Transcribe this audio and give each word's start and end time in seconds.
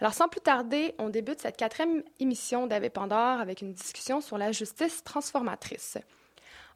Alors, 0.00 0.14
sans 0.14 0.28
plus 0.28 0.40
tarder, 0.40 0.94
on 0.98 1.10
débute 1.10 1.40
cette 1.40 1.58
quatrième 1.58 2.02
émission 2.20 2.66
d'Ave 2.66 2.88
Pandore 2.88 3.38
avec 3.38 3.60
une 3.60 3.74
discussion 3.74 4.22
sur 4.22 4.38
la 4.38 4.50
justice 4.50 5.04
transformatrice. 5.04 5.98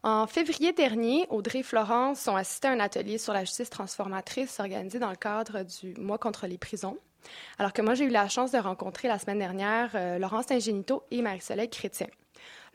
En 0.03 0.27
février 0.27 0.73
dernier, 0.73 1.25
Audrey 1.31 1.59
et 1.59 1.63
Florence 1.63 2.27
ont 2.27 2.35
assisté 2.35 2.67
à 2.67 2.71
un 2.71 2.79
atelier 2.79 3.17
sur 3.17 3.33
la 3.33 3.43
justice 3.43 3.71
transformatrice 3.71 4.59
organisé 4.59 4.99
dans 4.99 5.09
le 5.09 5.15
cadre 5.15 5.63
du 5.63 5.95
Mois 5.99 6.19
contre 6.19 6.45
les 6.45 6.59
prisons. 6.59 6.99
Alors 7.57 7.73
que 7.73 7.81
moi, 7.81 7.95
j'ai 7.95 8.05
eu 8.05 8.09
la 8.09 8.29
chance 8.29 8.51
de 8.51 8.59
rencontrer 8.59 9.07
la 9.07 9.17
semaine 9.17 9.39
dernière 9.39 9.89
euh, 9.95 10.19
Laurence 10.19 10.51
Ingenito 10.51 11.01
et 11.09 11.23
Marie-Soleil 11.23 11.71
Chrétien. 11.71 12.07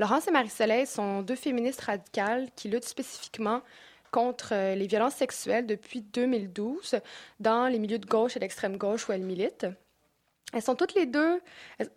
Laurence 0.00 0.26
et 0.26 0.32
Marie-Soleil 0.32 0.84
sont 0.88 1.22
deux 1.22 1.36
féministes 1.36 1.82
radicales 1.82 2.48
qui 2.56 2.68
luttent 2.68 2.88
spécifiquement 2.88 3.62
contre 4.10 4.48
euh, 4.52 4.74
les 4.74 4.88
violences 4.88 5.14
sexuelles 5.14 5.66
depuis 5.68 6.00
2012 6.00 6.96
dans 7.38 7.68
les 7.68 7.78
milieux 7.78 8.00
de 8.00 8.06
gauche 8.06 8.36
et 8.36 8.40
d'extrême 8.40 8.76
gauche 8.76 9.08
où 9.08 9.12
elles 9.12 9.22
militent. 9.22 9.68
Elles 10.52 10.62
toutes 10.80 10.94
les 10.94 11.06
deux, 11.06 11.40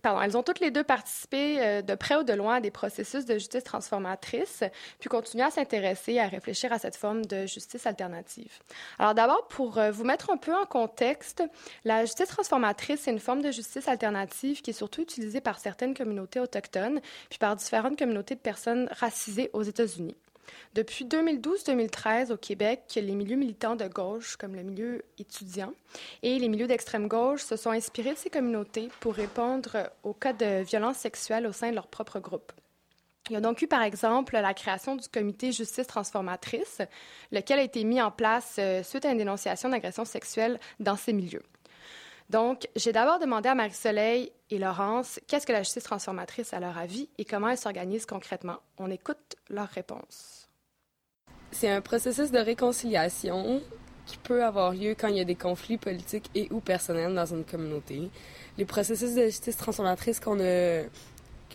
pardon, 0.01 0.21
elles 0.21 0.37
ont 0.37 0.43
toutes 0.43 0.59
les 0.59 0.71
deux 0.71 0.83
participé 0.83 1.61
euh, 1.61 1.81
de 1.81 1.95
près 1.95 2.15
ou 2.15 2.23
de 2.23 2.33
loin 2.33 2.55
à 2.55 2.61
des 2.61 2.71
processus 2.71 3.25
de 3.25 3.35
justice 3.35 3.63
transformatrice, 3.63 4.63
puis 4.99 5.09
continuent 5.09 5.43
à 5.43 5.51
s'intéresser, 5.51 6.19
à 6.19 6.27
réfléchir 6.27 6.73
à 6.73 6.79
cette 6.79 6.95
forme 6.95 7.25
de 7.25 7.45
justice 7.45 7.85
alternative. 7.85 8.51
Alors 8.99 9.13
d'abord, 9.13 9.47
pour 9.47 9.77
euh, 9.77 9.91
vous 9.91 10.03
mettre 10.03 10.31
un 10.31 10.37
peu 10.37 10.53
en 10.53 10.65
contexte, 10.65 11.43
la 11.85 12.05
justice 12.05 12.27
transformatrice, 12.27 13.01
c'est 13.01 13.11
une 13.11 13.19
forme 13.19 13.41
de 13.41 13.51
justice 13.51 13.87
alternative 13.87 14.61
qui 14.61 14.71
est 14.71 14.73
surtout 14.73 15.01
utilisée 15.01 15.41
par 15.41 15.59
certaines 15.59 15.93
communautés 15.93 16.39
autochtones, 16.39 16.99
puis 17.29 17.39
par 17.39 17.55
différentes 17.55 17.97
communautés 17.97 18.35
de 18.35 18.39
personnes 18.39 18.89
racisées 18.91 19.49
aux 19.53 19.63
États-Unis. 19.63 20.15
Depuis 20.73 21.05
2012-2013, 21.05 22.31
au 22.31 22.37
Québec, 22.37 22.81
les 22.95 23.15
milieux 23.15 23.35
militants 23.35 23.75
de 23.75 23.87
gauche, 23.87 24.35
comme 24.37 24.55
le 24.55 24.63
milieu 24.63 25.03
étudiant, 25.19 25.73
et 26.21 26.39
les 26.39 26.49
milieux 26.49 26.67
d'extrême 26.67 27.07
gauche 27.07 27.43
se 27.43 27.55
sont 27.55 27.71
inspirés 27.71 28.13
de 28.13 28.17
ces 28.17 28.29
communautés 28.29 28.89
pour 28.99 29.13
répondre 29.13 29.89
aux 30.03 30.13
cas 30.13 30.33
de 30.33 30.63
violences 30.63 30.97
sexuelles 30.97 31.47
au 31.47 31.51
sein 31.51 31.69
de 31.69 31.75
leur 31.75 31.87
propre 31.87 32.19
groupe. 32.19 32.51
Il 33.29 33.33
y 33.33 33.35
a 33.37 33.41
donc 33.41 33.61
eu, 33.61 33.67
par 33.67 33.81
exemple, 33.83 34.33
la 34.33 34.53
création 34.53 34.97
du 34.97 35.07
comité 35.07 35.53
Justice 35.53 35.87
transformatrice, 35.87 36.81
lequel 37.31 37.59
a 37.59 37.63
été 37.63 37.85
mis 37.85 38.01
en 38.01 38.11
place 38.11 38.57
euh, 38.59 38.83
suite 38.83 39.05
à 39.05 39.11
une 39.11 39.17
dénonciation 39.17 39.69
d'agression 39.69 40.03
sexuelle 40.03 40.59
dans 40.81 40.97
ces 40.97 41.13
milieux. 41.13 41.43
Donc, 42.29 42.67
j'ai 42.75 42.91
d'abord 42.91 43.19
demandé 43.19 43.49
à 43.49 43.55
Marie-Soleil 43.55 44.31
et 44.49 44.57
Laurence 44.57 45.19
qu'est-ce 45.27 45.45
que 45.45 45.51
la 45.51 45.63
justice 45.63 45.83
transformatrice 45.83 46.53
à 46.53 46.59
leur 46.59 46.77
avis 46.77 47.09
et 47.17 47.25
comment 47.25 47.49
elle 47.49 47.57
s'organise 47.57 48.05
concrètement. 48.05 48.57
On 48.77 48.89
écoute 48.89 49.35
leurs 49.49 49.69
réponses. 49.69 50.47
C'est 51.51 51.69
un 51.69 51.81
processus 51.81 52.31
de 52.31 52.39
réconciliation 52.39 53.61
qui 54.05 54.17
peut 54.17 54.43
avoir 54.43 54.73
lieu 54.73 54.95
quand 54.97 55.07
il 55.07 55.17
y 55.17 55.21
a 55.21 55.25
des 55.25 55.35
conflits 55.35 55.77
politiques 55.77 56.29
et 56.35 56.47
ou 56.51 56.59
personnels 56.59 57.13
dans 57.13 57.25
une 57.25 57.43
communauté. 57.43 58.09
Les 58.57 58.65
processus 58.65 59.15
de 59.15 59.25
justice 59.25 59.57
transformatrice 59.57 60.19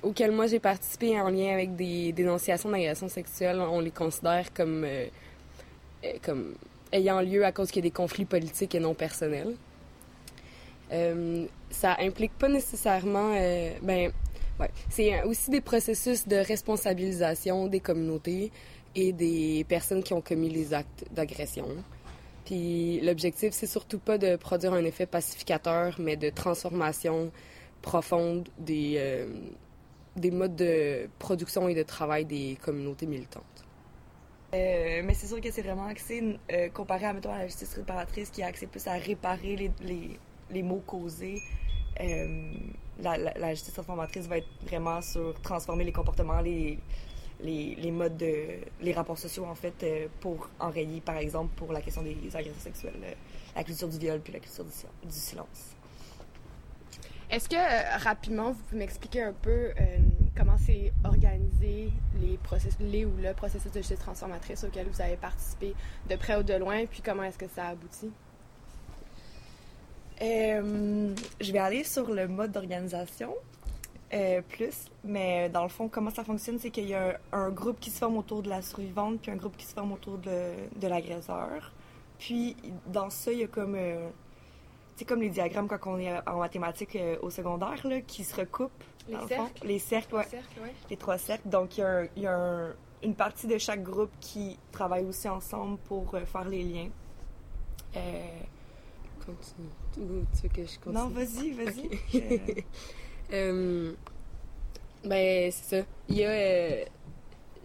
auxquels 0.02 0.33
moi 0.33 0.46
j'ai 0.46 0.61
participé 0.61 1.20
en 1.20 1.28
lien 1.28 1.52
avec 1.52 1.77
des 1.77 2.12
dénonciations 2.12 2.70
d'agressions 2.70 3.08
sexuelles, 3.08 3.61
on 3.61 3.80
les 3.80 3.91
considère 3.91 4.52
comme, 4.55 4.84
euh, 4.84 5.06
euh, 6.05 6.52
ayant 6.92 7.20
lieu 7.20 7.44
à 7.44 7.52
cause 7.52 7.70
qu'il 7.70 7.84
y 7.84 7.86
a 7.86 7.91
des 7.91 7.94
conflits 7.94 8.24
politiques 8.24 8.74
et 8.74 8.80
non 8.80 8.94
personnels. 8.94 9.55
Euh, 10.92 11.47
ça 11.70 11.97
implique 12.00 12.33
pas 12.33 12.48
nécessairement, 12.48 13.33
euh, 13.34 13.72
ben, 13.83 14.11
c'est 14.89 15.22
aussi 15.22 15.50
des 15.50 15.61
processus 15.61 16.27
de 16.27 16.36
responsabilisation 16.36 17.67
des 17.67 17.80
communautés 17.80 18.50
et 18.95 19.12
des 19.12 19.64
personnes 19.69 20.03
qui 20.03 20.14
ont 20.14 20.20
commis 20.20 20.48
les 20.48 20.75
actes 20.75 21.05
d'agression. 21.12 21.69
Puis 22.45 23.00
l'objectif, 23.03 23.53
c'est 23.53 23.67
surtout 23.67 23.98
pas 23.98 24.17
de 24.17 24.36
produire 24.36 24.72
un 24.72 24.84
effet 24.84 25.06
pacificateur, 25.06 25.97
mais 25.98 26.17
de 26.17 26.30
transformation 26.30 27.30
profonde 27.83 28.48
des, 28.58 28.95
euh, 28.97 29.27
des 30.17 30.30
modes 30.30 30.56
de 30.56 31.08
production 31.19 31.69
et 31.69 31.75
de 31.75 31.83
travail 31.83 32.25
des 32.25 32.58
communautés 32.64 33.06
militantes. 33.06 33.45
mais 34.52 35.13
c'est 35.14 35.27
sûr 35.27 35.40
que 35.40 35.51
c'est 35.52 35.63
vraiment 35.63 35.86
axé, 35.86 36.39
comparé 36.73 37.05
à, 37.05 37.13
mettons, 37.13 37.34
la 37.34 37.46
justice 37.46 37.74
réparatrice, 37.74 38.30
qui 38.30 38.42
a 38.42 38.46
accès 38.46 38.67
plus 38.67 38.86
à 38.89 38.95
réparer 38.95 39.70
les, 39.83 40.18
les 40.51 40.63
mots 40.63 40.83
causés. 40.86 41.42
Euh, 42.01 42.53
la, 43.01 43.55
justice 43.55 43.75
transformatrice 43.75 44.27
va 44.27 44.39
être 44.39 44.48
vraiment 44.63 45.01
sur 45.01 45.41
transformer 45.42 45.85
les 45.85 45.92
comportements, 45.92 46.41
les, 46.41 46.79
modes 47.92 48.17
de. 48.17 48.61
les 48.81 48.92
rapports 48.92 49.19
sociaux, 49.19 49.45
en 49.47 49.55
fait, 49.55 49.75
euh, 49.83 50.08
pour 50.20 50.48
enrayer, 50.58 51.01
par 51.01 51.17
exemple, 51.17 51.55
pour 51.57 51.73
la 51.73 51.81
question 51.81 52.03
des 52.03 52.17
agressions 52.35 52.61
sexuelles, 52.61 53.01
euh, 53.03 53.13
la 53.57 53.64
culture 53.64 53.89
du 53.89 53.98
viol 53.98 54.20
puis 54.20 54.33
la 54.33 54.41
culture 54.41 54.64
du, 54.64 55.11
silence. 55.11 55.75
Est-ce 57.31 57.48
que, 57.48 58.03
rapidement, 58.03 58.53
vous 58.53 58.63
pouvez 58.64 58.79
m'expliquer 58.79 59.23
un 59.23 59.35
peu 59.35 59.73
comment 60.37 60.57
c'est 60.57 60.92
organisé, 61.05 61.92
les, 62.20 62.39
processus, 62.39 62.79
les 62.81 63.05
ou 63.05 63.13
le 63.19 63.35
processus 63.35 63.70
de 63.70 63.79
justice 63.79 63.98
transformatrice 63.98 64.64
auquel 64.64 64.87
vous 64.89 65.01
avez 65.01 65.17
participé 65.17 65.75
de 66.08 66.17
près 66.17 66.37
ou 66.37 66.42
de 66.42 66.55
loin, 66.55 66.87
puis 66.87 67.03
comment 67.03 67.25
est-ce 67.25 67.39
que 67.39 67.48
ça 67.48 67.67
aboutit? 67.67 68.13
Euh, 70.20 71.14
je 71.40 71.52
vais 71.52 71.58
aller 71.58 71.84
sur 71.84 72.11
le 72.11 72.27
mode 72.27 72.51
d'organisation 72.52 73.34
euh, 74.12 74.40
plus, 74.48 74.86
mais 75.05 75.48
dans 75.48 75.62
le 75.62 75.68
fond, 75.68 75.89
comment 75.89 76.11
ça 76.11 76.24
fonctionne, 76.24 76.58
c'est 76.58 76.70
qu'il 76.70 76.89
y 76.89 76.95
a 76.95 77.20
un, 77.33 77.51
groupe 77.51 77.79
qui 77.79 77.90
se 77.90 77.98
forme 77.98 78.17
autour 78.17 78.42
de 78.42 78.48
la 78.48 78.62
survivante, 78.62 79.20
puis 79.20 79.30
un 79.30 79.36
groupe 79.36 79.57
qui 79.57 79.67
se 79.67 79.74
forme 79.74 79.92
autour 79.92 80.18
de, 80.18 80.52
de 80.77 80.89
l'agresseur. 80.89 81.73
Puis 82.18 82.57
dans 82.86 83.11
ça, 83.11 83.30
il 83.30 83.39
y 83.39 83.45
a 83.45 83.46
comme, 83.46 83.77
euh, 83.77 84.08
c'est 84.96 85.05
comme 85.05 85.20
les 85.20 85.30
diagrammes 85.30 85.68
quand 85.68 85.78
on 85.86 85.98
est 85.98 86.12
en 86.27 86.39
mathématiques 86.39 86.98
au 87.23 87.30
secondaire, 87.30 87.86
là, 87.86 88.01
qui 88.01 88.24
se 88.24 88.34
recoupent. 88.34 88.73
Les 89.08 89.27
cercles. 89.27 89.67
Les 89.67 89.78
cercles, 89.78 90.14
ouais. 90.17 90.27
Les, 90.90 90.96
trois 90.96 91.18
cercles. 91.18 91.48
Donc 91.48 91.78
il 91.78 91.80
y 91.80 91.84
a, 91.84 92.05
il 92.17 92.23
y 92.23 92.27
a 92.27 92.68
une 93.02 93.14
partie 93.14 93.46
de 93.46 93.57
chaque 93.57 93.83
groupe 93.83 94.11
qui 94.20 94.58
travaille 94.73 95.05
aussi 95.05 95.28
ensemble 95.28 95.78
pour 95.86 96.11
faire 96.11 96.48
les 96.48 96.62
liens. 96.62 96.89
Continue 99.28 99.68
tu 100.34 100.42
veux 100.42 100.48
que 100.48 100.64
je 100.64 100.78
continue? 100.78 100.94
Non, 100.94 101.08
vas-y, 101.08 101.50
vas-y. 101.50 102.64
Euh, 103.30 103.92
ben, 105.05 105.52
c'est 105.52 105.80
ça. 105.80 105.86
Il 106.08 106.16
y 106.16 106.24
a. 106.24 106.30
Euh, 106.30 106.84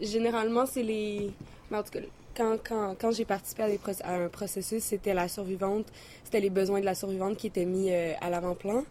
généralement, 0.02 0.66
c'est 0.66 0.84
les. 0.84 1.32
Mais 1.72 1.78
en 1.78 1.84
tout 1.84 1.92
cas, 1.92 2.00
quand, 2.36 2.58
quand, 2.62 2.96
quand 3.00 3.12
j'ai 3.12 3.24
participé 3.24 3.64
à, 3.64 3.68
à, 4.04 4.16
un 4.26 4.28
processus, 4.28 4.84
c'était 4.84 5.14
la 5.14 5.30
survivante, 5.30 5.86
c'était 6.26 6.42
les 6.42 6.50
besoins 6.50 6.82
de 6.82 6.86
la 6.86 6.96
survivante 6.96 7.38
qui 7.38 7.48
étaient 7.48 7.64
mis 7.64 7.94
euh, 7.94 8.12
à 8.20 8.30
l'avant-plan. 8.30 8.84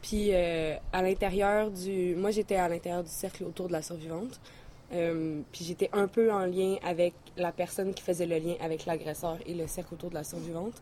Puis 0.00 0.32
à 0.32 1.02
l'intérieur 1.02 1.70
du. 1.70 2.14
Moi, 2.16 2.30
j'étais 2.30 2.56
à 2.56 2.70
l'intérieur 2.70 3.02
du 3.02 3.10
cercle 3.10 3.44
autour 3.44 3.68
de 3.68 3.72
la 3.72 3.82
survivante. 3.82 4.40
puis 4.88 5.62
j'étais 5.62 5.90
un 5.92 6.08
peu 6.08 6.32
en 6.32 6.46
lien 6.46 6.76
avec 6.82 7.12
la 7.36 7.52
personne 7.52 7.92
qui 7.92 8.02
faisait 8.02 8.24
le 8.24 8.38
lien 8.38 8.54
avec 8.62 8.86
l'agresseur 8.86 9.36
et 9.44 9.52
le 9.52 9.66
cercle 9.66 9.92
autour 9.92 10.08
de 10.08 10.14
la 10.14 10.24
survivante. 10.24 10.80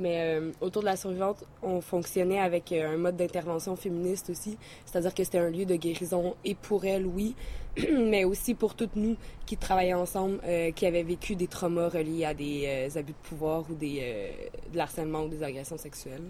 Mais 0.00 0.38
euh, 0.38 0.50
autour 0.62 0.80
de 0.80 0.86
la 0.86 0.96
survivante, 0.96 1.44
on 1.62 1.82
fonctionnait 1.82 2.40
avec 2.40 2.72
euh, 2.72 2.94
un 2.94 2.96
mode 2.96 3.16
d'intervention 3.16 3.76
féministe 3.76 4.30
aussi. 4.30 4.56
C'est-à-dire 4.86 5.14
que 5.14 5.22
c'était 5.22 5.38
un 5.38 5.50
lieu 5.50 5.66
de 5.66 5.76
guérison 5.76 6.34
et 6.42 6.54
pour 6.54 6.86
elle, 6.86 7.06
oui, 7.06 7.36
mais 7.92 8.24
aussi 8.24 8.54
pour 8.54 8.74
toutes 8.74 8.96
nous 8.96 9.16
qui 9.44 9.58
travaillaient 9.58 9.92
ensemble, 9.92 10.40
euh, 10.44 10.70
qui 10.72 10.86
avaient 10.86 11.02
vécu 11.02 11.36
des 11.36 11.48
traumas 11.48 11.90
reliés 11.90 12.24
à 12.24 12.32
des 12.32 12.88
abus 12.96 13.12
de 13.12 13.28
pouvoir 13.28 13.64
ou 13.70 13.74
des, 13.74 14.32
de 14.72 14.76
l'harcèlement 14.76 15.24
ou 15.24 15.28
des 15.28 15.42
agressions 15.42 15.76
sexuelles. 15.76 16.24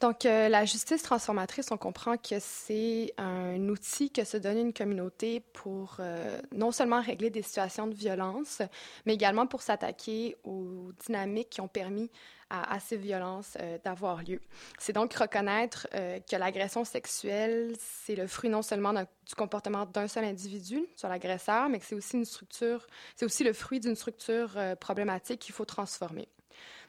Donc, 0.00 0.26
euh, 0.26 0.50
la 0.50 0.66
justice 0.66 1.02
transformatrice, 1.02 1.70
on 1.70 1.78
comprend 1.78 2.18
que 2.18 2.36
c'est 2.38 3.14
un 3.16 3.68
outil 3.70 4.10
que 4.10 4.24
se 4.24 4.36
donne 4.36 4.58
une 4.58 4.72
communauté 4.74 5.40
pour 5.54 5.96
euh, 6.00 6.38
non 6.52 6.70
seulement 6.70 7.00
régler 7.00 7.30
des 7.30 7.40
situations 7.40 7.86
de 7.86 7.94
violence, 7.94 8.60
mais 9.06 9.14
également 9.14 9.46
pour 9.46 9.62
s'attaquer 9.62 10.36
aux 10.44 10.92
dynamiques 11.06 11.48
qui 11.48 11.60
ont 11.62 11.68
permis 11.68 12.10
à, 12.50 12.78
ces 12.78 12.96
violences 12.96 13.56
euh, 13.58 13.78
d'avoir 13.84 14.22
lieu. 14.22 14.40
C'est 14.78 14.92
donc 14.92 15.14
reconnaître 15.14 15.88
que 15.90 16.36
l'agression 16.36 16.84
sexuelle, 16.84 17.74
c'est 17.78 18.14
le 18.14 18.26
fruit 18.28 18.50
non 18.50 18.62
seulement 18.62 18.92
du 18.92 19.34
comportement 19.36 19.86
d'un 19.86 20.06
seul 20.06 20.24
individu 20.24 20.84
sur 20.94 21.08
l'agresseur, 21.08 21.68
mais 21.70 21.80
que 21.80 21.86
c'est 21.86 21.96
aussi 21.96 22.16
une 22.16 22.24
structure, 22.24 22.86
c'est 23.16 23.24
aussi 23.24 23.42
le 23.42 23.52
fruit 23.52 23.80
d'une 23.80 23.96
structure 23.96 24.56
problématique 24.78 25.40
qu'il 25.40 25.54
faut 25.54 25.64
transformer 25.64 26.28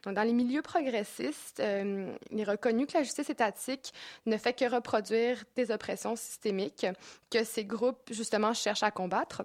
dans 0.05 0.23
les 0.23 0.33
milieux 0.33 0.61
progressistes, 0.61 1.59
euh, 1.59 2.13
il 2.31 2.39
est 2.39 2.43
reconnu 2.43 2.87
que 2.87 2.93
la 2.93 3.03
justice 3.03 3.29
étatique 3.29 3.93
ne 4.25 4.37
fait 4.37 4.53
que 4.53 4.65
reproduire 4.65 5.43
des 5.55 5.71
oppressions 5.71 6.15
systémiques 6.15 6.85
que 7.29 7.43
ces 7.43 7.65
groupes, 7.65 8.11
justement, 8.11 8.53
cherchent 8.53 8.83
à 8.83 8.91
combattre. 8.91 9.43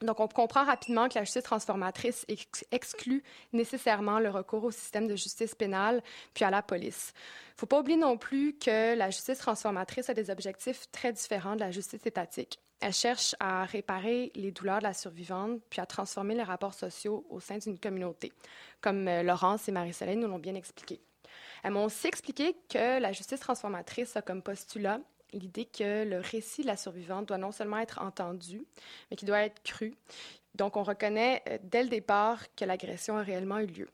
Donc, 0.00 0.18
on 0.18 0.26
comprend 0.26 0.64
rapidement 0.64 1.08
que 1.08 1.14
la 1.14 1.24
justice 1.24 1.44
transformatrice 1.44 2.26
exclut 2.72 3.22
nécessairement 3.52 4.18
le 4.18 4.30
recours 4.30 4.64
au 4.64 4.70
système 4.70 5.06
de 5.06 5.14
justice 5.14 5.54
pénale 5.54 6.02
puis 6.34 6.44
à 6.44 6.50
la 6.50 6.62
police. 6.62 7.12
Il 7.14 7.54
ne 7.54 7.58
faut 7.60 7.66
pas 7.66 7.80
oublier 7.80 7.98
non 7.98 8.16
plus 8.16 8.56
que 8.58 8.96
la 8.96 9.10
justice 9.10 9.38
transformatrice 9.38 10.10
a 10.10 10.14
des 10.14 10.30
objectifs 10.30 10.90
très 10.90 11.12
différents 11.12 11.54
de 11.54 11.60
la 11.60 11.70
justice 11.70 12.04
étatique. 12.04 12.58
Elle 12.82 12.92
cherche 12.92 13.36
à 13.38 13.64
réparer 13.64 14.32
les 14.34 14.50
douleurs 14.50 14.80
de 14.80 14.82
la 14.82 14.92
survivante 14.92 15.60
puis 15.70 15.80
à 15.80 15.86
transformer 15.86 16.34
les 16.34 16.42
rapports 16.42 16.74
sociaux 16.74 17.24
au 17.30 17.38
sein 17.38 17.58
d'une 17.58 17.78
communauté 17.78 18.32
comme 18.80 19.06
euh, 19.06 19.22
Laurence 19.22 19.68
et 19.68 19.72
Marie-Soleil 19.72 20.16
nous 20.16 20.26
l'ont 20.26 20.40
bien 20.40 20.56
expliqué. 20.56 21.00
Elles 21.62 21.70
m'ont 21.70 21.84
aussi 21.84 22.08
expliqué 22.08 22.56
que 22.68 22.98
la 22.98 23.12
justice 23.12 23.38
transformatrice 23.38 24.16
a 24.16 24.22
comme 24.22 24.42
postulat 24.42 25.00
l'idée 25.32 25.64
que 25.64 26.04
le 26.04 26.18
récit 26.18 26.62
de 26.62 26.66
la 26.66 26.76
survivante 26.76 27.26
doit 27.26 27.38
non 27.38 27.52
seulement 27.52 27.78
être 27.78 28.00
entendu, 28.02 28.66
mais 29.10 29.16
qu'il 29.16 29.28
doit 29.28 29.44
être 29.44 29.62
cru. 29.62 29.94
Donc, 30.56 30.76
on 30.76 30.82
reconnaît 30.82 31.42
euh, 31.48 31.58
dès 31.62 31.84
le 31.84 31.88
départ 31.88 32.52
que 32.56 32.64
l'agression 32.64 33.16
a 33.16 33.22
réellement 33.22 33.60
eu 33.60 33.66
lieu. 33.66 33.88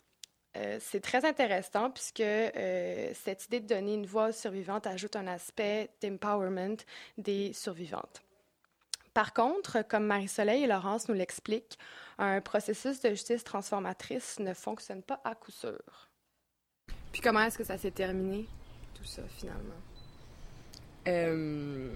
Euh, 0.56 0.78
c'est 0.80 1.00
très 1.00 1.26
intéressant 1.26 1.90
puisque 1.90 2.22
cette 2.22 3.44
idée 3.44 3.60
de 3.60 3.66
donner 3.66 3.94
une 3.94 4.06
voix 4.06 4.30
aux 4.30 4.32
survivantes 4.32 4.86
ajoute 4.86 5.14
un 5.14 5.26
aspect 5.26 5.90
d'empowerment 6.00 6.78
des 7.18 7.52
survivantes. 7.52 8.22
Par 9.18 9.32
contre, 9.32 9.82
comme 9.82 10.06
Marie-Soleil 10.06 10.62
et 10.62 10.68
Laurence 10.68 11.08
nous 11.08 11.14
l'expliquent, 11.16 11.76
un 12.18 12.40
processus 12.40 13.00
de 13.00 13.08
justice 13.08 13.42
transformatrice 13.42 14.38
ne 14.38 14.54
fonctionne 14.54 15.02
pas 15.02 15.20
à 15.24 15.34
coup 15.34 15.50
sûr. 15.50 16.08
Puis 17.10 17.20
comment 17.20 17.42
est-ce 17.42 17.58
que 17.58 17.64
ça 17.64 17.76
s'est 17.78 17.90
terminé, 17.90 18.46
tout 18.94 19.02
ça, 19.02 19.22
finalement? 19.26 19.74
Euh... 21.08 21.90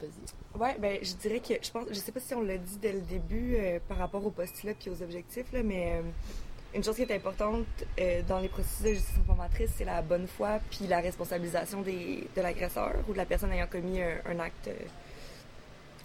Vas-y. 0.00 0.58
Ouais, 0.60 0.76
ben 0.80 0.98
je 1.00 1.14
dirais 1.14 1.38
que 1.38 1.54
je 1.62 1.70
pense, 1.70 1.86
je 1.90 1.94
sais 1.94 2.10
pas 2.10 2.18
si 2.18 2.34
on 2.34 2.42
l'a 2.42 2.58
dit 2.58 2.78
dès 2.78 2.94
le 2.94 3.02
début 3.02 3.54
euh, 3.54 3.78
par 3.88 3.98
rapport 3.98 4.26
au 4.26 4.30
postulat 4.30 4.74
puis 4.74 4.90
aux 4.90 5.00
objectifs 5.00 5.52
là, 5.52 5.62
mais 5.62 5.92
euh, 5.92 6.02
une 6.74 6.82
chose 6.82 6.96
qui 6.96 7.02
est 7.02 7.14
importante 7.14 7.66
euh, 8.00 8.22
dans 8.26 8.40
les 8.40 8.48
processus 8.48 8.82
de 8.82 8.94
justice 8.94 9.16
informatrice, 9.16 9.70
c'est 9.76 9.84
la 9.84 10.02
bonne 10.02 10.26
foi 10.26 10.58
puis 10.72 10.88
la 10.88 10.98
responsabilisation 10.98 11.82
des, 11.82 12.26
de 12.34 12.42
l'agresseur 12.42 12.96
ou 13.08 13.12
de 13.12 13.18
la 13.18 13.26
personne 13.26 13.52
ayant 13.52 13.68
commis 13.68 14.02
un, 14.02 14.40
acte. 14.40 14.68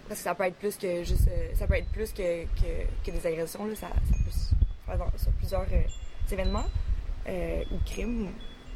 Parce 0.08 0.20
que 0.20 0.24
ça 0.24 0.34
peut 0.34 0.44
être 0.44 0.56
plus 0.56 0.76
que 0.76 1.04
juste, 1.04 1.28
ça 1.54 1.66
peut 1.66 1.74
être 1.74 1.90
plus 1.90 2.12
que, 2.12 2.44
que, 3.04 3.10
des 3.10 3.26
agressions 3.26 3.66
là, 3.66 3.74
ça, 3.74 3.88
peut 3.88 4.96
faire 4.96 5.10
sur 5.16 5.32
plusieurs 5.32 5.66
événements 6.30 6.66
ou 7.26 7.76
crimes 7.84 8.28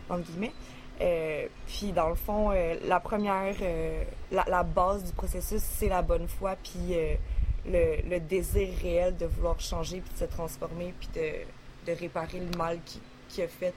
entre 0.08 0.31
guillemets. 0.31 0.52
Euh, 1.00 1.49
puis 1.67 1.93
dans 1.93 2.08
le 2.08 2.14
fond, 2.14 2.50
euh, 2.52 2.76
la 2.84 3.00
première, 3.00 3.55
euh, 3.61 4.05
la, 4.31 4.62
base 4.62 5.05
du 5.05 5.12
processus, 5.12 5.62
c'est 5.62 5.88
la 5.88 6.02
bonne 6.02 6.29
foi, 6.29 6.56
puis 6.62 6.96
le, 7.67 8.19
désir 8.20 8.69
réel 8.81 9.17
de 9.17 9.26
vouloir 9.26 9.58
changer, 9.61 10.00
puis 10.00 10.12
de 10.14 10.19
se 10.19 10.25
transformer, 10.25 10.94
puis 10.99 11.08
de, 11.14 11.93
réparer 11.93 12.38
le 12.38 12.56
mal 12.56 12.79
qui 13.29 13.43
a 13.43 13.49
fait, 13.49 13.75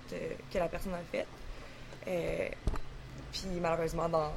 que 0.52 0.58
la 0.58 0.68
personne 0.68 0.94
a 0.94 1.02
fait. 1.12 1.26
puis 3.32 3.48
malheureusement, 3.60 4.10
dans, 4.10 4.32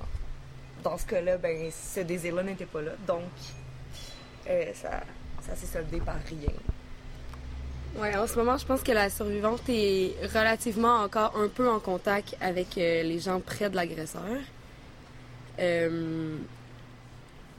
dans 0.83 0.99
ce 0.99 1.07
cas-là, 1.07 1.37
ben, 1.39 1.71
ce 1.71 2.01
désir-là 2.01 2.43
n'était 2.43 2.67
pas 2.67 2.83
là. 2.83 2.93
Donc, 3.07 3.23
ça, 4.75 5.01
ça 5.41 5.55
s'est 5.57 5.67
soldé 5.67 6.01
par 6.01 6.17
rien. 6.29 6.53
Ouais, 7.97 8.15
en 8.17 8.27
ce 8.27 8.37
moment, 8.37 8.57
je 8.57 8.65
pense 8.65 8.83
que 8.83 8.93
la 8.93 9.11
survivante 9.11 9.63
est 9.69 10.15
relativement 10.33 11.03
encore 11.03 11.37
un 11.37 11.49
peu 11.49 11.69
en 11.69 11.81
contact 11.81 12.37
avec 12.41 12.79
euh, 12.79 13.03
les 13.03 13.19
gens 13.19 13.41
près 13.41 13.69
de 13.71 13.77
l'agresseur. 13.77 14.23
Euh, 15.59 16.37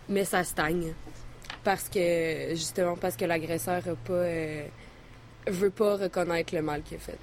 mais 0.07 0.23
ça 0.23 0.43
stagne. 0.43 0.93
Parce 1.63 1.89
que, 1.89 2.51
justement, 2.51 2.95
parce 2.95 3.17
que 3.17 3.25
l'agresseur 3.25 3.81
euh, 4.11 4.63
veut 5.47 5.69
pas 5.71 5.97
reconnaître 5.97 6.55
le 6.55 6.61
mal 6.61 6.83
qu'il 6.83 6.97
a 6.97 6.99
fait. 7.01 7.17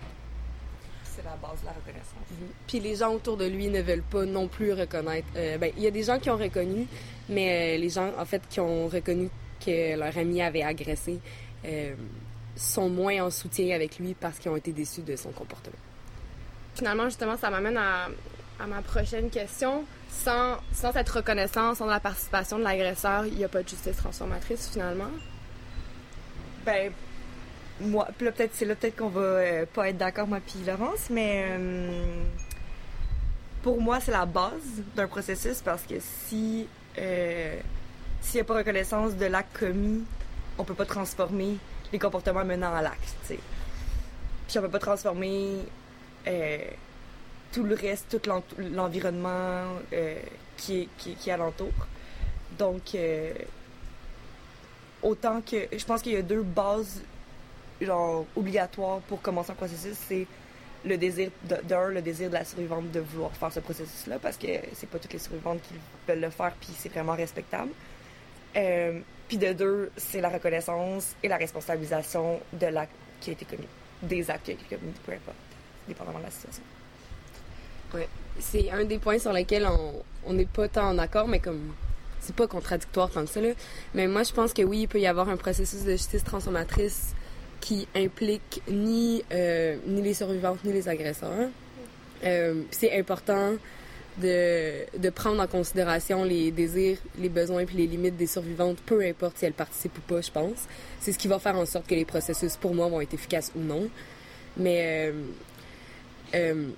C'est 1.16 1.24
la 1.24 1.36
base 1.36 1.60
de 1.60 1.66
la 1.66 1.72
reconnaissance. 1.72 2.30
Mhm. 2.30 2.48
Puis 2.66 2.80
les 2.80 2.96
gens 2.96 3.12
autour 3.14 3.36
de 3.36 3.46
lui 3.46 3.68
ne 3.68 3.80
veulent 3.80 4.02
pas 4.02 4.24
non 4.24 4.48
plus 4.48 4.72
reconnaître. 4.72 5.26
ben, 5.34 5.72
il 5.76 5.82
y 5.82 5.86
a 5.86 5.90
des 5.90 6.02
gens 6.02 6.18
qui 6.18 6.30
ont 6.30 6.36
reconnu, 6.36 6.86
mais 7.28 7.78
les 7.78 7.88
gens, 7.88 8.10
en 8.18 8.24
fait, 8.24 8.42
qui 8.48 8.60
ont 8.60 8.88
reconnu 8.88 9.30
que 9.64 9.96
leur 9.96 10.16
ami 10.16 10.42
avait 10.42 10.62
agressé 10.62 11.18
sont 12.56 12.88
moins 12.88 13.22
en 13.22 13.30
soutien 13.30 13.74
avec 13.74 13.98
lui 13.98 14.14
parce 14.14 14.38
qu'ils 14.38 14.50
ont 14.50 14.56
été 14.56 14.72
déçus 14.72 15.02
de 15.02 15.14
son 15.14 15.30
comportement. 15.30 15.76
Finalement, 16.74 17.04
justement, 17.04 17.36
ça 17.36 17.50
m'amène 17.50 17.76
à, 17.76 18.08
ma 18.66 18.82
prochaine 18.82 19.30
question. 19.30 19.84
Sans, 20.10 20.56
sans 20.72 20.92
cette 20.92 21.08
reconnaissance, 21.10 21.78
sans 21.78 21.86
la 21.86 22.00
participation 22.00 22.58
de 22.58 22.64
l'agresseur, 22.64 23.26
il 23.26 23.34
n'y 23.34 23.44
a 23.44 23.48
pas 23.48 23.62
de 23.62 23.68
justice 23.68 23.96
transformatrice 23.96 24.70
finalement? 24.72 25.10
Ben, 26.64 26.90
moi, 27.80 28.08
peut-être 28.16 28.52
c'est 28.54 28.64
là 28.64 28.74
peut-être 28.74 28.96
qu'on 28.96 29.08
va 29.08 29.20
euh, 29.20 29.66
pas 29.66 29.88
être 29.88 29.98
d'accord 29.98 30.26
moi 30.26 30.38
puis 30.44 30.60
Laurence, 30.66 31.10
mais 31.10 31.44
euh, 31.48 32.24
pour 33.62 33.80
moi 33.80 34.00
c'est 34.00 34.12
la 34.12 34.26
base 34.26 34.82
d'un 34.94 35.06
processus 35.06 35.60
parce 35.60 35.82
que 35.82 35.94
si 36.00 36.66
euh, 36.98 37.58
s'il 38.22 38.36
n'y 38.36 38.40
a 38.40 38.44
pas 38.44 38.56
reconnaissance 38.56 39.14
de 39.16 39.26
l'acte 39.26 39.58
commis, 39.58 40.04
on 40.58 40.64
peut 40.64 40.74
pas 40.74 40.86
transformer 40.86 41.58
les 41.92 41.98
comportements 41.98 42.44
menant 42.44 42.74
à 42.74 42.82
l'acte. 42.82 43.14
Puis 43.28 44.58
on 44.58 44.62
peut 44.62 44.70
pas 44.70 44.78
transformer 44.78 45.58
tout 47.52 47.62
le 47.62 47.74
reste, 47.74 48.18
tout 48.20 48.30
l'environnement 48.58 49.64
qui, 50.56 50.80
est, 50.80 50.88
qui, 50.98 51.14
qui 51.14 51.30
alentour. 51.30 51.72
Donc, 52.58 52.96
autant 55.02 55.40
que... 55.40 55.68
Je 55.76 55.84
pense 55.84 56.02
qu'il 56.02 56.12
y 56.12 56.16
a 56.16 56.22
deux 56.22 56.42
bases 56.42 57.02
genre 57.80 58.24
obligatoires 58.36 59.00
pour 59.00 59.20
commencer 59.20 59.52
un 59.52 59.54
processus, 59.54 59.96
c'est 60.08 60.26
le 60.84 60.96
désir 60.96 61.30
d'un, 61.42 61.88
le 61.88 62.02
désir 62.02 62.28
de 62.28 62.34
la 62.34 62.44
survivante 62.44 62.90
de 62.92 63.00
vouloir 63.00 63.32
faire 63.32 63.52
ce 63.52 63.60
processus-là, 63.60 64.18
parce 64.20 64.36
que 64.36 64.46
c'est 64.74 64.88
pas 64.88 64.98
toutes 64.98 65.12
les 65.12 65.18
survivantes 65.18 65.60
qui 65.62 65.74
veulent 66.08 66.20
le 66.20 66.30
faire, 66.30 66.52
puis 66.60 66.70
c'est 66.76 66.88
vraiment 66.88 67.14
respectable. 67.14 67.70
Euh, 68.56 69.00
puis 69.28 69.36
de 69.36 69.52
deux, 69.52 69.90
c'est 69.96 70.20
la 70.20 70.28
reconnaissance 70.28 71.14
et 71.22 71.28
la 71.28 71.36
responsabilisation 71.36 72.40
de 72.52 72.66
l'acte 72.66 72.92
qui 73.20 73.30
a 73.30 73.32
été 73.32 73.44
commis, 73.44 73.68
des 74.02 74.30
actes 74.30 74.44
qui 74.44 74.52
ont 74.52 74.54
été 74.54 74.76
commis, 74.76 74.92
peu 75.04 75.12
importe, 75.12 75.36
dépendamment 75.88 76.18
de 76.18 76.24
la 76.24 76.30
situation. 76.30 76.62
Oui, 77.94 78.02
c'est 78.38 78.70
un 78.70 78.84
des 78.84 78.98
points 78.98 79.18
sur 79.18 79.32
lesquels 79.32 79.66
on 80.24 80.32
n'est 80.32 80.46
pas 80.46 80.68
tant 80.68 80.88
en 80.88 80.98
accord, 80.98 81.26
mais 81.26 81.40
comme 81.40 81.72
c'est 82.20 82.34
pas 82.34 82.46
contradictoire 82.46 83.10
tant 83.10 83.24
que 83.24 83.30
ça. 83.30 83.40
Là. 83.40 83.50
Mais 83.94 84.06
moi, 84.06 84.22
je 84.22 84.32
pense 84.32 84.52
que 84.52 84.62
oui, 84.62 84.82
il 84.82 84.88
peut 84.88 85.00
y 85.00 85.06
avoir 85.06 85.28
un 85.28 85.36
processus 85.36 85.84
de 85.84 85.92
justice 85.92 86.24
transformatrice 86.24 87.14
qui 87.66 87.88
implique 87.96 88.62
ni, 88.68 89.24
euh, 89.32 89.76
ni 89.88 90.00
les 90.00 90.14
survivantes 90.14 90.62
ni 90.64 90.72
les 90.72 90.88
agresseurs. 90.88 91.48
Euh, 92.24 92.62
c'est 92.70 92.96
important 92.96 93.54
de, 94.18 94.96
de, 94.96 95.10
prendre 95.10 95.42
en 95.42 95.48
considération 95.48 96.22
les 96.22 96.52
désirs, 96.52 96.98
les 97.18 97.28
besoins 97.28 97.62
et 97.62 97.66
les 97.74 97.88
limites 97.88 98.16
des 98.16 98.28
survivantes, 98.28 98.78
peu 98.86 99.04
importe 99.04 99.38
si 99.38 99.46
elles 99.46 99.52
participent 99.52 99.98
ou 99.98 100.00
pas, 100.02 100.20
je 100.20 100.30
pense. 100.30 100.58
C'est 101.00 101.10
ce 101.10 101.18
qui 101.18 101.26
va 101.26 101.40
faire 101.40 101.56
en 101.56 101.66
sorte 101.66 101.88
que 101.88 101.96
les 101.96 102.04
processus, 102.04 102.56
pour 102.56 102.72
moi, 102.72 102.86
vont 102.86 103.00
être 103.00 103.14
efficaces 103.14 103.50
ou 103.56 103.60
non. 103.60 103.88
Mais 104.56 105.12
euh, 106.36 106.68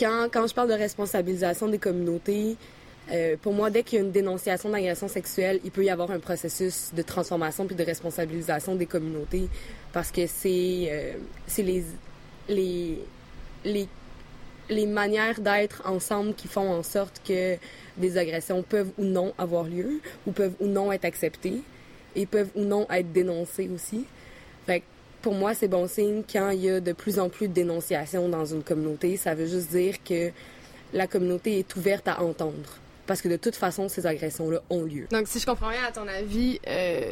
quand, 0.00 0.28
quand 0.32 0.48
je 0.48 0.54
parle 0.54 0.68
de 0.68 0.74
responsabilisation 0.74 1.68
des 1.68 1.78
communautés, 1.78 2.56
euh, 3.12 3.36
pour 3.40 3.52
moi, 3.52 3.70
dès 3.70 3.82
qu'il 3.82 3.98
y 3.98 4.02
a 4.02 4.04
une 4.04 4.12
dénonciation 4.12 4.70
d'agression 4.70 5.08
sexuelle, 5.08 5.60
il 5.64 5.70
peut 5.70 5.84
y 5.84 5.90
avoir 5.90 6.10
un 6.10 6.20
processus 6.20 6.90
de 6.94 7.02
transformation 7.02 7.66
puis 7.66 7.74
de 7.74 7.82
responsabilisation 7.82 8.76
des 8.76 8.86
communautés 8.86 9.48
parce 9.92 10.12
que 10.12 10.26
c'est 10.26 10.48
les, 11.58 11.84
les, 12.48 12.98
les 13.64 13.88
les 14.70 14.86
manières 14.86 15.40
d'être 15.40 15.82
ensemble 15.84 16.34
qui 16.34 16.48
font 16.48 16.70
en 16.70 16.82
sorte 16.82 17.20
que 17.26 17.56
des 17.98 18.16
agressions 18.16 18.62
peuvent 18.62 18.90
ou 18.98 19.04
non 19.04 19.34
avoir 19.36 19.64
lieu, 19.64 20.00
ou 20.26 20.32
peuvent 20.32 20.54
ou 20.60 20.66
non 20.66 20.92
être 20.92 21.04
acceptées, 21.04 21.62
et 22.16 22.24
peuvent 22.24 22.50
ou 22.54 22.62
non 22.62 22.86
être 22.90 23.12
dénoncées 23.12 23.68
aussi. 23.74 24.06
Fait 24.66 24.82
pour 25.22 25.34
moi, 25.34 25.52
c'est 25.52 25.68
bon 25.68 25.86
signe 25.86 26.22
quand 26.30 26.48
il 26.50 26.64
y 26.64 26.70
a 26.70 26.80
de 26.80 26.92
plus 26.92 27.18
en 27.18 27.28
plus 27.28 27.48
de 27.48 27.52
dénonciations 27.52 28.28
dans 28.30 28.46
une 28.46 28.62
communauté. 28.62 29.18
Ça 29.18 29.34
veut 29.34 29.46
juste 29.46 29.70
dire 29.70 30.02
que 30.02 30.30
la 30.94 31.06
communauté 31.06 31.58
est 31.58 31.76
ouverte 31.76 32.08
à 32.08 32.22
entendre. 32.22 32.78
Parce 33.10 33.22
que 33.22 33.28
de 33.28 33.36
toute 33.36 33.56
façon, 33.56 33.88
ces 33.88 34.06
agressions-là 34.06 34.62
ont 34.70 34.84
lieu. 34.84 35.08
Donc, 35.10 35.26
si 35.26 35.40
je 35.40 35.44
comprends 35.44 35.70
bien, 35.70 35.82
à 35.84 35.90
ton 35.90 36.06
avis, 36.06 36.60
euh, 36.68 37.10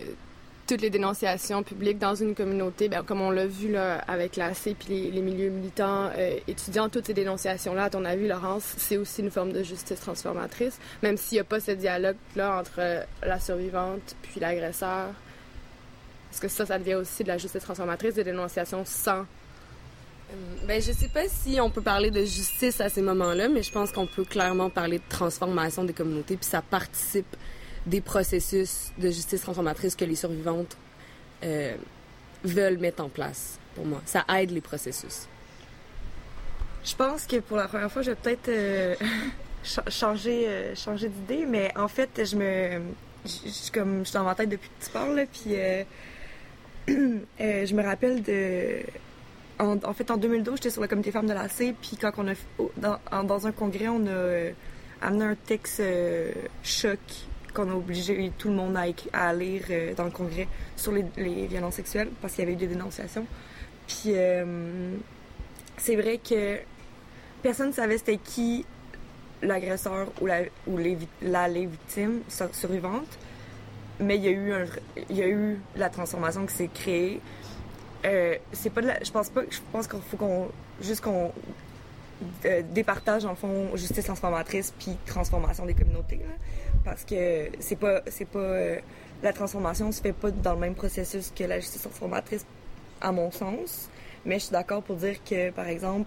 toutes 0.68 0.80
les 0.80 0.90
dénonciations 0.90 1.64
publiques 1.64 1.98
dans 1.98 2.14
une 2.14 2.36
communauté, 2.36 2.88
ben, 2.88 3.02
comme 3.02 3.20
on 3.20 3.32
l'a 3.32 3.48
vu 3.48 3.72
là, 3.72 3.98
avec 4.06 4.36
la 4.36 4.54
C 4.54 4.76
puis 4.78 5.10
les, 5.10 5.20
milieux 5.20 5.48
militants 5.48 6.08
euh, 6.16 6.38
étudiants, 6.46 6.88
toutes 6.88 7.06
ces 7.06 7.14
dénonciations-là, 7.14 7.82
à 7.82 7.90
ton 7.90 8.04
avis, 8.04 8.28
Laurence, 8.28 8.74
c'est 8.76 8.96
aussi 8.96 9.22
une 9.22 9.32
forme 9.32 9.52
de 9.52 9.64
justice 9.64 9.98
transformatrice, 9.98 10.78
même 11.02 11.16
s'il 11.16 11.34
n'y 11.34 11.40
a 11.40 11.44
pas 11.44 11.58
ce 11.58 11.72
dialogue-là 11.72 12.60
entre 12.60 12.78
euh, 12.78 13.02
la 13.24 13.40
survivante 13.40 14.14
puis 14.22 14.38
l'agresseur? 14.38 15.08
Est-ce 16.30 16.40
que 16.40 16.46
ça, 16.46 16.64
ça 16.64 16.78
devient 16.78 16.94
aussi 16.94 17.24
de 17.24 17.28
la 17.28 17.38
justice 17.38 17.64
transformatrice, 17.64 18.14
des 18.14 18.22
dénonciations 18.22 18.84
sans 18.84 19.26
ben, 20.66 20.82
je 20.82 20.92
sais 20.92 21.08
pas 21.08 21.28
si 21.28 21.61
on 21.61 21.70
peut 21.70 21.80
parler 21.80 22.11
de 22.11 22.20
justice 22.20 22.80
à 22.80 22.88
ces 22.88 23.00
moments-là, 23.00 23.49
mais 23.49 23.62
je 23.62 23.73
pense 23.73 23.90
qu'on 23.90 24.06
peut 24.06 24.25
clairement 24.25 24.68
parler 24.68 24.99
de 24.99 25.08
transformation 25.08 25.85
des 25.85 25.94
communautés, 25.94 26.37
puis 26.37 26.47
ça 26.47 26.61
participe 26.61 27.37
des 27.87 28.00
processus 28.00 28.92
de 28.99 29.08
justice 29.08 29.40
transformatrice 29.40 29.94
que 29.94 30.04
les 30.04 30.16
survivantes 30.16 30.76
euh, 31.42 31.75
veulent 32.44 32.76
mettre 32.78 33.02
en 33.02 33.08
place 33.08 33.58
pour 33.75 33.87
moi. 33.87 34.02
Ça 34.04 34.25
aide 34.37 34.50
les 34.50 34.61
processus. 34.61 35.26
Je 36.85 36.94
pense 36.94 37.26
que 37.26 37.37
pour 37.37 37.56
la 37.56 37.66
première 37.66 37.90
fois, 37.90 38.02
je 38.02 38.11
vais 38.11 38.16
peut-être 38.16 38.49
euh, 38.49 38.94
changer, 39.88 40.49
euh, 40.49 40.75
changer 40.75 41.08
d'idée, 41.08 41.47
mais 41.47 41.73
en 41.76 41.88
fait, 41.88 42.11
je 42.25 42.37
me. 42.37 42.80
Je, 43.25 43.73
comme 43.73 44.00
je 44.00 44.11
suis 44.11 44.14
dans 44.14 44.25
ma 44.25 44.35
tête 44.35 44.49
depuis 44.49 44.68
que 44.68 44.85
tu 44.85 44.90
parles, 44.90 45.26
puis 45.32 45.54
je 47.38 47.75
me 47.75 47.82
rappelle 47.82 48.23
de 48.23 48.82
en, 49.58 49.92
fait, 49.92 50.10
en 50.10 50.16
2012, 50.16 50.56
j'étais 50.56 50.70
sur 50.70 50.82
le 50.82 50.88
comité 50.88 51.10
femmes 51.10 51.26
de 51.26 51.32
la 51.32 51.48
C, 51.48 51.74
puis 51.80 51.96
quand 51.96 52.12
on 52.18 52.28
a, 52.28 52.34
dans, 52.76 53.24
dans 53.24 53.46
un 53.46 53.52
congrès, 53.52 53.88
on 53.88 54.06
a 54.06 54.52
amené 55.00 55.24
un 55.24 55.34
texte 55.34 55.82
choc 56.62 56.98
qu'on 57.54 57.70
a 57.70 57.74
obligé 57.74 58.32
tout 58.38 58.48
le 58.48 58.54
monde 58.54 58.76
à, 59.12 59.32
lire 59.32 59.64
dans 59.96 60.04
le 60.04 60.10
congrès 60.10 60.48
sur 60.76 60.92
les, 60.92 61.46
violences 61.46 61.74
sexuelles 61.74 62.10
parce 62.20 62.34
qu'il 62.34 62.44
y 62.44 62.46
avait 62.46 62.54
eu 62.54 62.56
des 62.56 62.66
dénonciations. 62.66 63.26
Puis 63.86 64.14
c'est 65.76 65.96
vrai 65.96 66.18
que 66.18 66.58
personne 67.42 67.68
ne 67.68 67.72
savait 67.72 67.98
c'était 67.98 68.18
qui 68.18 68.64
l'agresseur 69.42 70.08
ou, 70.20 70.26
la, 70.26 70.40
ou 70.66 70.76
les, 70.76 70.98
la, 71.22 71.48
les 71.48 71.66
victimes 71.66 72.20
survivantes, 72.52 73.18
mais 74.00 74.16
il 74.16 74.24
y 74.24 74.28
a 74.28 74.32
eu 74.32 74.52
il 75.10 75.16
y 75.16 75.22
a 75.22 75.28
eu 75.28 75.58
la 75.76 75.88
transformation 75.90 76.46
qui 76.46 76.54
s'est 76.54 76.70
créée. 76.72 77.20
Euh, 78.04 78.36
c'est 78.52 78.70
pas 78.70 78.80
je 79.02 79.10
pense 79.10 79.28
pas, 79.28 79.42
je 79.50 79.58
pense 79.72 79.88
qu'il 79.88 80.00
faut 80.00 80.16
qu'on 80.16 80.48
juste 80.80 81.00
qu'on 81.00 81.32
euh, 82.44 82.62
départage 82.72 83.24
en 83.24 83.34
fond 83.34 83.74
justice 83.74 84.04
transformatrice 84.04 84.72
puis 84.78 84.96
transformation 85.04 85.66
des 85.66 85.74
communautés 85.74 86.20
parce 86.84 87.04
que 87.04 87.48
c'est 87.58 87.76
pas 87.76 88.02
c'est 88.06 88.24
pas 88.24 88.38
euh, 88.38 88.78
la 89.22 89.32
transformation 89.32 89.90
se 89.90 90.00
fait 90.00 90.12
pas 90.12 90.30
dans 90.30 90.54
le 90.54 90.60
même 90.60 90.76
processus 90.76 91.32
que 91.34 91.42
la 91.42 91.58
justice 91.58 91.82
transformatrice 91.82 92.46
à 93.00 93.10
mon 93.10 93.32
sens. 93.32 93.88
Mais 94.24 94.38
je 94.38 94.44
suis 94.44 94.52
d'accord 94.52 94.82
pour 94.82 94.96
dire 94.96 95.16
que 95.24 95.50
par 95.50 95.66
exemple 95.66 96.06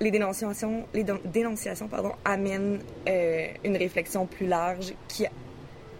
les 0.00 0.10
dénonciations, 0.10 0.86
les 0.92 1.04
dénonciations 1.24 1.88
pardon, 1.88 2.12
amènent 2.24 2.80
une 3.06 3.76
réflexion 3.76 4.26
plus 4.26 4.46
large 4.46 4.92
qui 5.08 5.24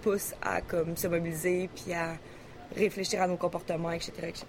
pousse 0.02 0.34
à 0.42 0.60
comme, 0.60 0.96
se 0.96 1.06
mobiliser 1.06 1.70
puis 1.74 1.94
à 1.94 2.16
réfléchir 2.76 3.22
à 3.22 3.26
nos 3.26 3.36
comportements, 3.36 3.92
etc. 3.92 4.12
etc. 4.22 4.46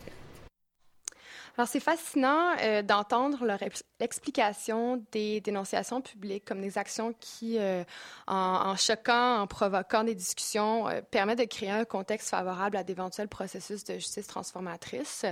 Alors, 1.57 1.69
c'est 1.69 1.79
fascinant 1.79 2.53
euh, 2.61 2.81
d'entendre 2.81 3.45
leur 3.45 3.59
explication 4.01 5.01
des 5.13 5.39
dénonciations 5.39 6.01
publiques 6.01 6.43
comme 6.43 6.59
des 6.59 6.77
actions 6.77 7.13
qui, 7.21 7.57
euh, 7.57 7.85
en, 8.27 8.75
choquant, 8.75 9.39
en 9.39 9.47
provoquant 9.47 10.03
des 10.03 10.15
discussions, 10.15 10.89
euh, 10.89 10.99
permettent 11.01 11.39
de 11.39 11.45
créer 11.45 11.69
un 11.69 11.85
contexte 11.85 12.29
favorable 12.29 12.75
à 12.75 12.83
d'éventuels 12.83 13.29
processus 13.29 13.85
de 13.85 13.93
justice 13.93 14.27
transformatrice. 14.27 15.25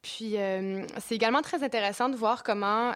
Puis, 0.00 0.36
c'est 1.00 1.16
également 1.16 1.42
très 1.42 1.64
intéressant 1.64 2.08
de 2.08 2.14
voir 2.14 2.44
comment, 2.44 2.92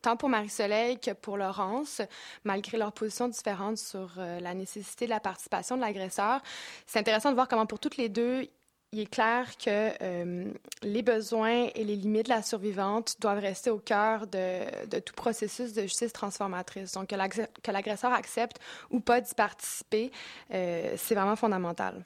tant 0.00 0.16
pour 0.16 0.30
Marie-Soleil 0.30 0.98
que 0.98 1.10
pour 1.10 1.36
Laurence, 1.36 2.00
malgré 2.44 2.78
leurs 2.78 2.92
positions 2.92 3.28
différentes 3.28 3.76
sur 3.76 4.12
la 4.16 4.54
nécessité 4.54 5.04
de 5.04 5.10
la 5.10 5.20
participation 5.20 5.76
de 5.76 5.82
l'agresseur, 5.82 6.40
c'est 6.86 6.98
intéressant 6.98 7.28
de 7.28 7.34
voir 7.34 7.48
comment 7.48 7.66
pour 7.66 7.78
toutes 7.78 7.98
les 7.98 8.08
deux, 8.08 8.48
il 8.92 9.00
est 9.00 9.06
clair 9.06 9.56
que 9.56 9.90
euh, 10.02 10.44
les 10.82 11.02
besoins 11.02 11.68
et 11.74 11.82
les 11.82 11.96
limites 11.96 12.26
de 12.26 12.30
la 12.30 12.42
survivante 12.42 13.16
doivent 13.20 13.38
rester 13.38 13.70
au 13.70 13.78
cœur 13.78 14.26
de, 14.26 14.98
tout 15.00 15.14
processus 15.14 15.72
de 15.72 15.82
justice 15.82 16.12
transformatrice. 16.12 16.92
Donc, 16.92 17.08
que 17.08 17.70
l'agresseur 17.72 18.12
accepte 18.12 18.60
ou 18.90 19.00
pas 19.00 19.20
d'y 19.22 19.34
participer, 19.34 20.12
euh, 20.52 20.94
c'est 20.98 21.14
vraiment 21.14 21.36
fondamental. 21.36 22.04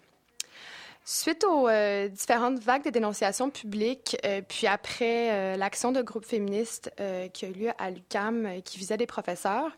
Suite 1.08 1.44
aux 1.44 1.68
euh, 1.68 2.08
différentes 2.08 2.58
vagues 2.58 2.84
de 2.84 2.90
dénonciations 2.90 3.48
publiques, 3.48 4.16
euh, 4.26 4.42
puis 4.46 4.66
après 4.66 5.30
euh, 5.30 5.56
l'action 5.56 5.92
de 5.92 6.02
groupes 6.02 6.24
féministes 6.24 6.90
qui 7.32 7.44
a 7.44 7.48
eu 7.48 7.52
lieu 7.52 7.70
à 7.78 7.90
l'UCAM 7.90 8.60
qui 8.64 8.78
visait 8.78 8.96
des 8.96 9.06
professeurs, 9.06 9.70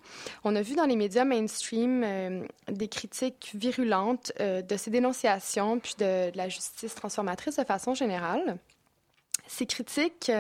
on 0.42 0.56
a 0.56 0.62
vu 0.62 0.74
dans 0.74 0.86
les 0.86 0.96
médias 0.96 1.26
mainstream 1.26 2.46
des 2.70 2.88
critiques 2.88 3.50
virulentes 3.52 4.32
de 4.38 4.76
ces 4.78 4.90
dénonciations 4.90 5.78
puis 5.80 5.94
de, 5.98 6.30
de, 6.30 6.36
la 6.36 6.48
justice 6.48 6.94
transformatrice 6.94 7.56
de 7.56 7.64
façon 7.64 7.92
générale. 7.94 8.56
Ces 9.46 9.66
critiques 9.66 10.30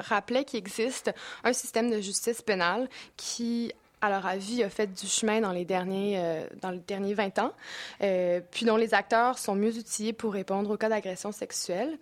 rappelaient 0.00 0.44
qu'il 0.44 0.58
existe 0.58 1.12
un 1.42 1.52
système 1.52 1.90
de 1.90 2.00
justice 2.00 2.42
pénale 2.42 2.88
qui 3.16 3.72
à 4.00 4.10
leur 4.10 4.26
avis, 4.26 4.62
a 4.62 4.70
fait 4.70 4.92
du 4.92 5.06
chemin 5.06 5.40
dans 5.40 5.52
les 5.52 5.64
derniers, 5.64 6.18
euh, 6.18 6.46
dans 6.60 6.70
les 6.70 6.78
derniers 6.78 7.14
20 7.14 7.38
ans, 7.38 7.52
euh, 8.02 8.40
puis 8.50 8.66
dont 8.66 8.76
les 8.76 8.94
acteurs 8.94 9.38
sont 9.38 9.54
mieux 9.54 9.76
outillés 9.76 10.12
pour 10.12 10.32
répondre 10.32 10.70
aux 10.70 10.76
cas 10.76 10.88
d'agression 10.88 11.32
sexuelle. 11.32 11.98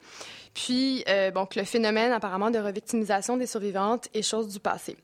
Puis, 0.54 1.04
euh, 1.08 1.30
que 1.30 1.58
le 1.58 1.64
phénomène 1.64 2.12
apparemment 2.12 2.50
de 2.50 2.58
revictimisation 2.58 3.36
des 3.36 3.46
survivantes 3.46 4.08
est 4.14 4.22
chose 4.22 4.48
du 4.48 4.60
passé. 4.60 4.96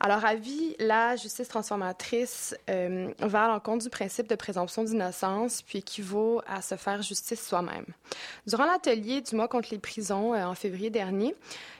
À 0.00 0.08
leur 0.08 0.24
avis, 0.24 0.76
la 0.78 1.16
justice 1.16 1.48
transformatrice 1.48 2.54
euh, 2.70 3.10
va 3.20 3.46
à 3.46 3.48
l'encontre 3.48 3.84
du 3.84 3.90
principe 3.90 4.28
de 4.28 4.34
présomption 4.34 4.84
d'innocence, 4.84 5.62
puis 5.62 5.78
équivaut 5.78 6.42
à 6.46 6.62
se 6.62 6.76
faire 6.76 7.02
justice 7.02 7.46
soi-même. 7.46 7.86
Durant 8.46 8.66
l'atelier 8.66 9.20
du 9.20 9.34
mois 9.34 9.48
contre 9.48 9.68
les 9.72 9.78
prisons 9.78 10.34
en 10.34 10.54
février 10.54 10.90
dernier, 10.90 11.34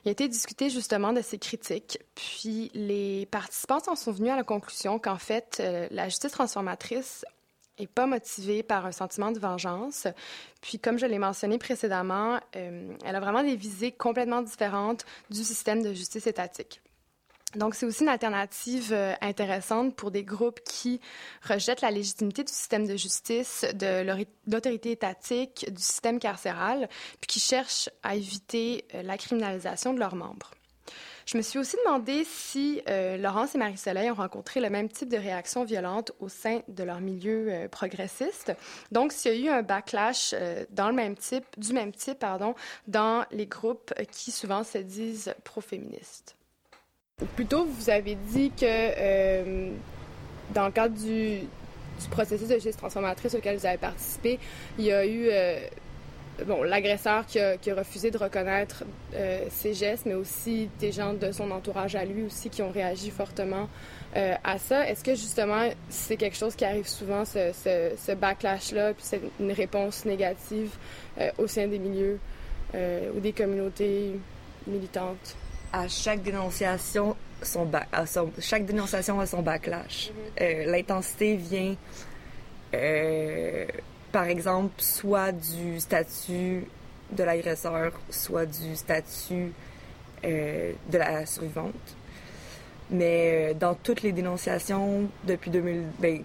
il 0.04 0.08
a 0.08 0.12
été 0.12 0.28
discuté 0.28 0.70
justement 0.70 1.12
de 1.12 1.20
ces 1.20 1.38
critiques, 1.38 1.99
puis 2.14 2.70
les 2.75 3.26
participants 3.26 3.78
en 3.87 3.94
sont 3.94 4.12
venus 4.12 4.32
à 4.32 4.37
la 4.37 4.42
conclusion 4.42 4.99
qu'en 4.99 5.18
fait, 5.18 5.58
euh, 5.61 5.87
la 5.90 6.08
justice 6.08 6.32
transformatrice 6.32 7.25
est 7.78 7.87
pas 7.87 8.06
motivée 8.06 8.62
par 8.62 8.87
un 8.87 8.92
sentiment 8.92 9.30
de 9.30 9.38
vengeance. 9.38 10.06
Puis, 10.61 10.78
comme 10.78 10.99
je 10.99 11.06
l'ai 11.06 11.18
mentionné 11.18 11.58
précédemment, 11.58 12.40
euh, 12.56 12.92
elle 13.04 13.16
a 13.16 13.20
vraiment 13.20 13.42
des 13.42 13.56
visées 13.56 13.92
complètement 13.92 14.42
différentes 14.42 15.04
du 15.30 15.44
système 15.44 15.82
de 15.82 15.92
justice 15.92 16.26
étatique. 16.26 16.80
Donc, 17.54 17.75
c'est 17.75 17.87
aussi 17.87 18.02
une 18.02 18.11
alternative 18.11 18.92
euh, 18.92 19.14
intéressante 19.23 19.97
pour 19.97 20.11
des 20.11 20.23
groupes 20.23 20.61
qui 20.64 21.00
rejettent 21.49 21.80
la 21.80 21.90
légitimité 21.90 22.44
du 22.44 22.52
système 22.52 22.87
de 22.87 22.97
justice, 22.97 23.64
de 23.75 24.04
l'autorité 24.47 24.90
étatique, 24.90 25.66
du 25.73 25.80
système 25.80 26.18
carcéral, 26.18 26.88
puis 27.20 27.26
qui 27.26 27.40
cherchent 27.40 27.88
à 28.02 28.16
éviter 28.16 28.85
la 28.92 29.16
criminalisation 29.16 29.94
de 29.94 29.99
leurs 29.99 30.14
membres. 30.14 30.50
Je 31.30 31.37
me 31.37 31.42
suis 31.42 31.58
aussi 31.58 31.76
demandé 31.85 32.25
si 32.25 32.80
euh, 32.88 33.18
Laurence 33.18 33.54
et 33.54 33.58
Marie-Soleil 33.58 34.11
ont 34.11 34.14
rencontré 34.14 34.61
le 34.61 34.70
même 34.70 34.88
type 34.88 35.11
de 35.11 35.18
réaction 35.18 35.62
violente 35.62 36.11
au 36.20 36.30
sein 36.30 36.61
de 36.68 36.82
leur 36.82 37.02
milieu 37.02 37.49
euh, 37.50 37.68
progressiste. 37.68 38.54
Donc, 38.92 39.12
s'il 39.12 39.35
y 39.35 39.49
a 39.49 39.52
eu 39.52 39.58
un 39.58 39.61
backlash 39.61 40.30
euh, 40.32 40.64
dans 40.70 40.88
le 40.88 40.94
même 40.94 41.16
type, 41.16 41.44
du 41.58 41.75
même 41.75 41.92
type, 41.92 42.18
pardon, 42.18 42.54
dans 42.87 43.26
les 43.30 43.44
groupes 43.44 43.92
qui 44.11 44.30
souvent 44.30 44.64
se 44.64 44.78
disent 44.78 45.35
pro-féministes. 45.44 46.35
Plutôt, 47.37 47.66
vous 47.66 47.90
avez 47.90 48.14
dit 48.14 48.50
que 48.58 49.68
dans 50.54 50.64
le 50.64 50.73
cadre 50.73 50.94
du, 50.94 51.40
du 51.40 52.08
processus 52.11 52.49
de 52.49 52.54
justice 52.54 52.78
transformatrice 52.78 53.35
auquel 53.35 53.58
vous 53.58 53.66
avez 53.66 53.76
participé, 53.76 54.38
il 54.78 54.87
y 54.87 54.92
a 54.92 55.04
eu 55.04 55.28
bon, 56.47 56.62
l'agresseur 56.62 57.26
qui 57.26 57.40
a, 57.40 57.57
refusé 57.75 58.11
de 58.11 58.18
reconnaître 58.18 58.85
euh, 59.14 59.45
ses 59.50 59.75
gestes, 59.75 60.07
mais 60.07 60.14
aussi 60.14 60.68
des 60.78 60.92
gens 60.92 61.14
de 61.14 61.33
son 61.33 61.50
entourage 61.50 61.97
à 61.97 62.04
lui 62.04 62.25
aussi 62.25 62.50
qui 62.50 62.62
ont 62.62 62.71
réagi 62.71 63.11
fortement 63.11 63.68
euh, 64.16 64.35
à 64.45 64.59
ça. 64.59 64.88
Est-ce 64.88 65.04
que 65.04 65.14
justement 65.14 65.68
c'est 65.88 66.16
quelque 66.16 66.37
chose 66.37 66.54
qui 66.54 66.64
arrive 66.64 66.87
souvent, 66.87 67.25
ce, 67.25 68.14
backlash-là, 68.14 68.95
puis 68.95 69.04
c'est 69.04 69.21
une 69.40 69.52
réponse 69.52 70.04
négative 70.04 70.71
euh, 71.18 71.30
au 71.38 71.47
sein 71.47 71.66
des 71.66 71.78
milieux 71.78 72.18
ou 72.75 73.21
des 73.21 73.33
communautés 73.33 74.12
militantes? 74.66 75.37
À 75.73 75.88
chaque 75.88 76.23
dénonciation, 76.23 77.16
son, 77.42 77.66
chaque 78.40 78.66
dénonciation 78.66 79.21
a 79.21 79.26
son 79.26 79.40
backlash. 79.40 80.11
Mm-hmm. 80.38 80.66
L'intensité 80.66 81.37
vient 81.37 81.76
par 84.12 84.24
exemple, 84.24 84.74
soit 84.78 85.32
du 85.32 85.80
statut 85.80 86.66
de 87.12 87.24
l'agresseur, 87.24 87.92
soit 88.10 88.46
du 88.46 88.76
statut 88.76 89.52
euh, 90.24 90.72
de 90.90 90.98
la 90.98 91.26
survivante. 91.26 91.74
Mais 92.90 93.50
euh, 93.50 93.54
dans 93.54 93.74
toutes 93.74 94.02
les 94.02 94.12
dénonciations 94.12 95.08
depuis 95.24 95.50
2000, 95.50 95.84
ben, 95.98 96.22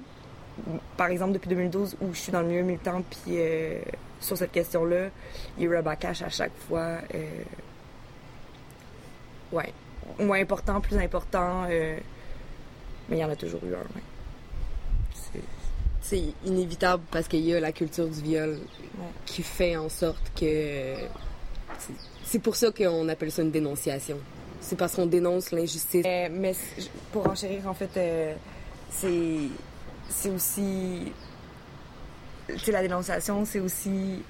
par 0.98 1.08
exemple 1.08 1.34
depuis 1.34 1.50
2012 1.50 1.98
où 2.02 2.14
je 2.14 2.20
suis 2.20 2.32
dans 2.32 2.42
le 2.42 2.48
milieu 2.48 2.64
militant, 2.64 3.02
puis 3.10 3.38
euh, 3.38 3.80
sur 4.20 4.38
cette 4.38 4.52
question-là, 4.52 5.10
il 5.58 5.64
y 5.64 5.68
a 5.68 5.80
un 5.80 5.84
à 5.84 6.30
chaque 6.30 6.56
fois. 6.68 6.98
ouais, 9.52 9.74
moins 10.20 10.40
important, 10.40 10.80
plus 10.80 10.98
important, 10.98 11.66
mais 11.68 12.02
il 13.12 13.18
y 13.18 13.24
en 13.26 13.30
a 13.30 13.36
toujours 13.36 13.62
eu 13.66 13.74
un. 13.74 14.00
Inévitable 16.46 17.04
parce 17.12 17.28
qu'il 17.28 17.42
y 17.42 17.54
a 17.54 17.60
la 17.60 17.72
culture 17.72 18.08
du 18.08 18.22
viol 18.22 18.60
qui 19.26 19.42
fait 19.42 19.76
en 19.78 19.90
sorte 19.90 20.32
que 20.40 20.96
c'est 22.24 22.40
pour 22.40 22.56
ça 22.56 22.72
qu'on 22.72 23.08
appelle 23.10 23.32
ça 23.32 23.42
une 23.42 23.52
dénonciation. 23.52 24.18
C'est 24.62 24.78
parce 24.78 24.96
qu'on 24.96 25.06
dénonce 25.06 25.52
l'injustice. 25.52 26.06
Euh, 26.06 26.30
mais 26.32 26.54
pour 27.12 27.28
enchérir, 27.28 27.68
en 27.68 27.74
fait, 27.74 27.90
euh, 27.98 28.34
c'est 28.90 29.50
c'est 30.10 30.30
aussi 30.30 31.12
la 32.68 32.82
dénonciation, 32.82 33.46
c'est 33.46 33.60
aussi 33.60 34.24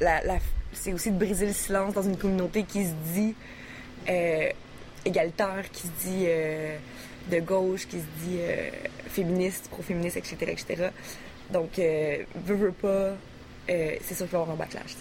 la, 0.00 0.22
la 0.24 0.38
c'est 0.72 0.92
aussi 0.92 1.10
de 1.10 1.18
briser 1.18 1.46
le 1.46 1.52
silence 1.52 1.94
dans 1.94 2.02
une 2.02 2.16
communauté 2.16 2.64
qui 2.64 2.86
se 2.86 2.92
dit 3.14 3.34
euh, 4.08 4.48
égalitaire, 5.04 5.64
qui 5.70 5.82
se 5.82 6.08
dit 6.08 6.26
de 7.30 7.40
gauche, 7.40 7.86
qui 7.86 7.98
se 7.98 8.26
dit 8.26 8.38
féministe, 9.12 9.68
pro-féministe, 9.70 10.16
etc., 10.16 10.36
etc. 10.48 10.90
Donc, 11.52 11.78
euh, 11.78 12.24
veux, 12.46 12.54
veux 12.54 12.72
pas, 12.72 12.88
euh, 12.88 13.14
c'est 13.68 14.14
sûr 14.14 14.26
qu'il 14.26 14.32
va 14.32 14.38
y 14.38 14.42
avoir 14.42 14.50
un 14.50 14.58
backlash, 14.58 14.94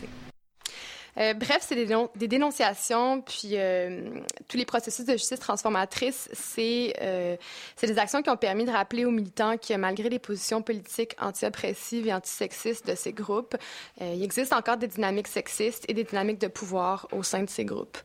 Euh, 1.17 1.33
bref, 1.33 1.59
c'est 1.61 1.75
des, 1.75 2.27
dénonciations, 2.27 3.21
puis 3.21 3.51
euh, 3.53 4.01
tous 4.47 4.57
les 4.57 4.65
processus 4.65 5.05
de 5.05 5.13
justice 5.13 5.39
transformatrice, 5.39 6.29
c'est 6.33 6.93
euh, 7.01 7.35
des 7.81 7.99
actions 7.99 8.21
qui 8.21 8.29
ont 8.29 8.37
permis 8.37 8.65
de 8.65 8.71
rappeler 8.71 9.05
aux 9.05 9.11
militants 9.11 9.57
que 9.57 9.73
malgré 9.75 10.09
les 10.09 10.19
positions 10.19 10.61
politiques 10.61 11.15
anti-oppressives 11.19 12.07
et 12.07 12.13
antisexistes 12.13 12.87
de 12.87 12.95
ces 12.95 13.11
groupes, 13.11 13.55
il 13.99 14.23
existe 14.23 14.53
encore 14.53 14.77
des 14.77 14.87
dynamiques 14.87 15.27
sexistes 15.27 15.85
et 15.87 15.93
des 15.93 16.03
dynamiques 16.03 16.39
de 16.39 16.47
pouvoir 16.47 17.07
au 17.11 17.23
sein 17.23 17.43
de 17.43 17.49
ces 17.49 17.65
groupes. 17.65 17.97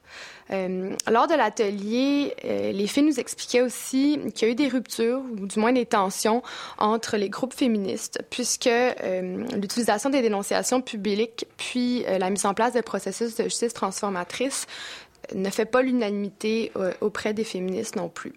Lors 0.50 1.26
de 1.26 1.34
l'atelier, 1.36 2.34
les 2.42 2.86
filles 2.86 3.04
nous 3.04 3.20
expliquaient 3.20 3.62
aussi 3.62 4.18
qu'il 4.34 4.48
y 4.48 4.50
a 4.50 4.52
eu 4.52 4.56
des 4.56 4.68
ruptures, 4.68 5.22
ou 5.40 5.46
du 5.46 5.58
moins 5.58 5.72
des 5.72 5.86
tensions, 5.86 6.42
entre 6.78 7.16
les 7.16 7.28
groupes 7.28 7.54
féministes, 7.54 8.22
puisque 8.30 8.70
l'utilisation 9.54 10.10
des 10.10 10.22
dénonciations 10.22 10.80
publiques, 10.80 11.46
puis 11.56 12.04
la 12.04 12.30
mise 12.30 12.46
en 12.46 12.54
place 12.54 12.72
de 12.74 12.80
processus 12.96 13.36
de 13.36 13.44
justice 13.44 13.74
transformatrice 13.74 14.66
ne 15.34 15.50
fait 15.50 15.66
pas 15.66 15.82
l'unanimité 15.82 16.72
euh, 16.76 16.92
auprès 17.00 17.34
des 17.34 17.44
féministes 17.44 17.96
non 17.96 18.08
plus. 18.08 18.32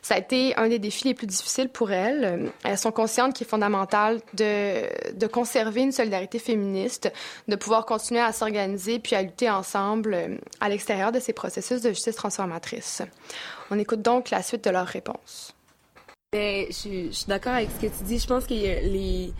Ça 0.00 0.14
a 0.14 0.18
été 0.18 0.56
un 0.56 0.68
des 0.68 0.78
défis 0.78 1.08
les 1.08 1.14
plus 1.14 1.26
difficiles 1.26 1.68
pour 1.68 1.90
elles. 1.90 2.50
Elles 2.64 2.78
sont 2.78 2.90
conscientes 2.90 3.34
qu'il 3.34 3.46
est 3.46 3.50
fondamental 3.50 4.20
de, 4.32 5.12
de, 5.12 5.26
conserver 5.26 5.82
une 5.82 5.92
solidarité 5.92 6.38
féministe, 6.38 7.12
de 7.48 7.56
pouvoir 7.56 7.84
continuer 7.84 8.20
à 8.20 8.32
s'organiser 8.32 8.98
puis 8.98 9.14
à 9.14 9.20
lutter 9.20 9.50
ensemble 9.50 10.14
euh, 10.14 10.36
à 10.60 10.70
l'extérieur 10.70 11.12
de 11.12 11.20
ces 11.20 11.34
processus 11.34 11.82
de 11.82 11.90
justice 11.90 12.16
transformatrice. 12.16 13.02
On 13.70 13.78
écoute 13.78 14.00
donc 14.00 14.30
la 14.30 14.42
suite 14.42 14.64
de 14.64 14.70
leurs 14.70 14.86
réponses. 14.86 15.54
Ben, 16.32 16.66
je, 16.68 17.10
suis 17.10 17.26
d'accord 17.26 17.54
avec 17.54 17.68
ce 17.70 17.86
que 17.86 17.92
tu 17.92 18.04
dis. 18.04 18.18
Je 18.18 18.26
pense 18.26 18.46
que 18.46 18.54
les, 18.54 19.32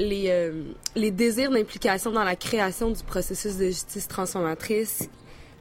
les, 0.00 0.30
euh, 0.30 0.64
les 0.96 1.10
désirs 1.10 1.50
d'implication 1.50 2.10
dans 2.10 2.24
la 2.24 2.36
création 2.36 2.90
du 2.90 3.02
processus 3.04 3.56
de 3.56 3.66
justice 3.66 4.08
transformatrice, 4.08 5.08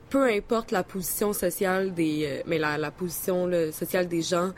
peu 0.09 0.23
importe 0.23 0.71
la 0.71 0.83
position 0.83 1.33
sociale 1.33 1.93
des, 1.93 2.25
euh, 2.25 2.41
mais 2.47 2.57
la, 2.57 2.77
la 2.77 2.89
position 2.89 3.49
sociale 3.71 4.07
des 4.07 4.21
gens, 4.21 4.51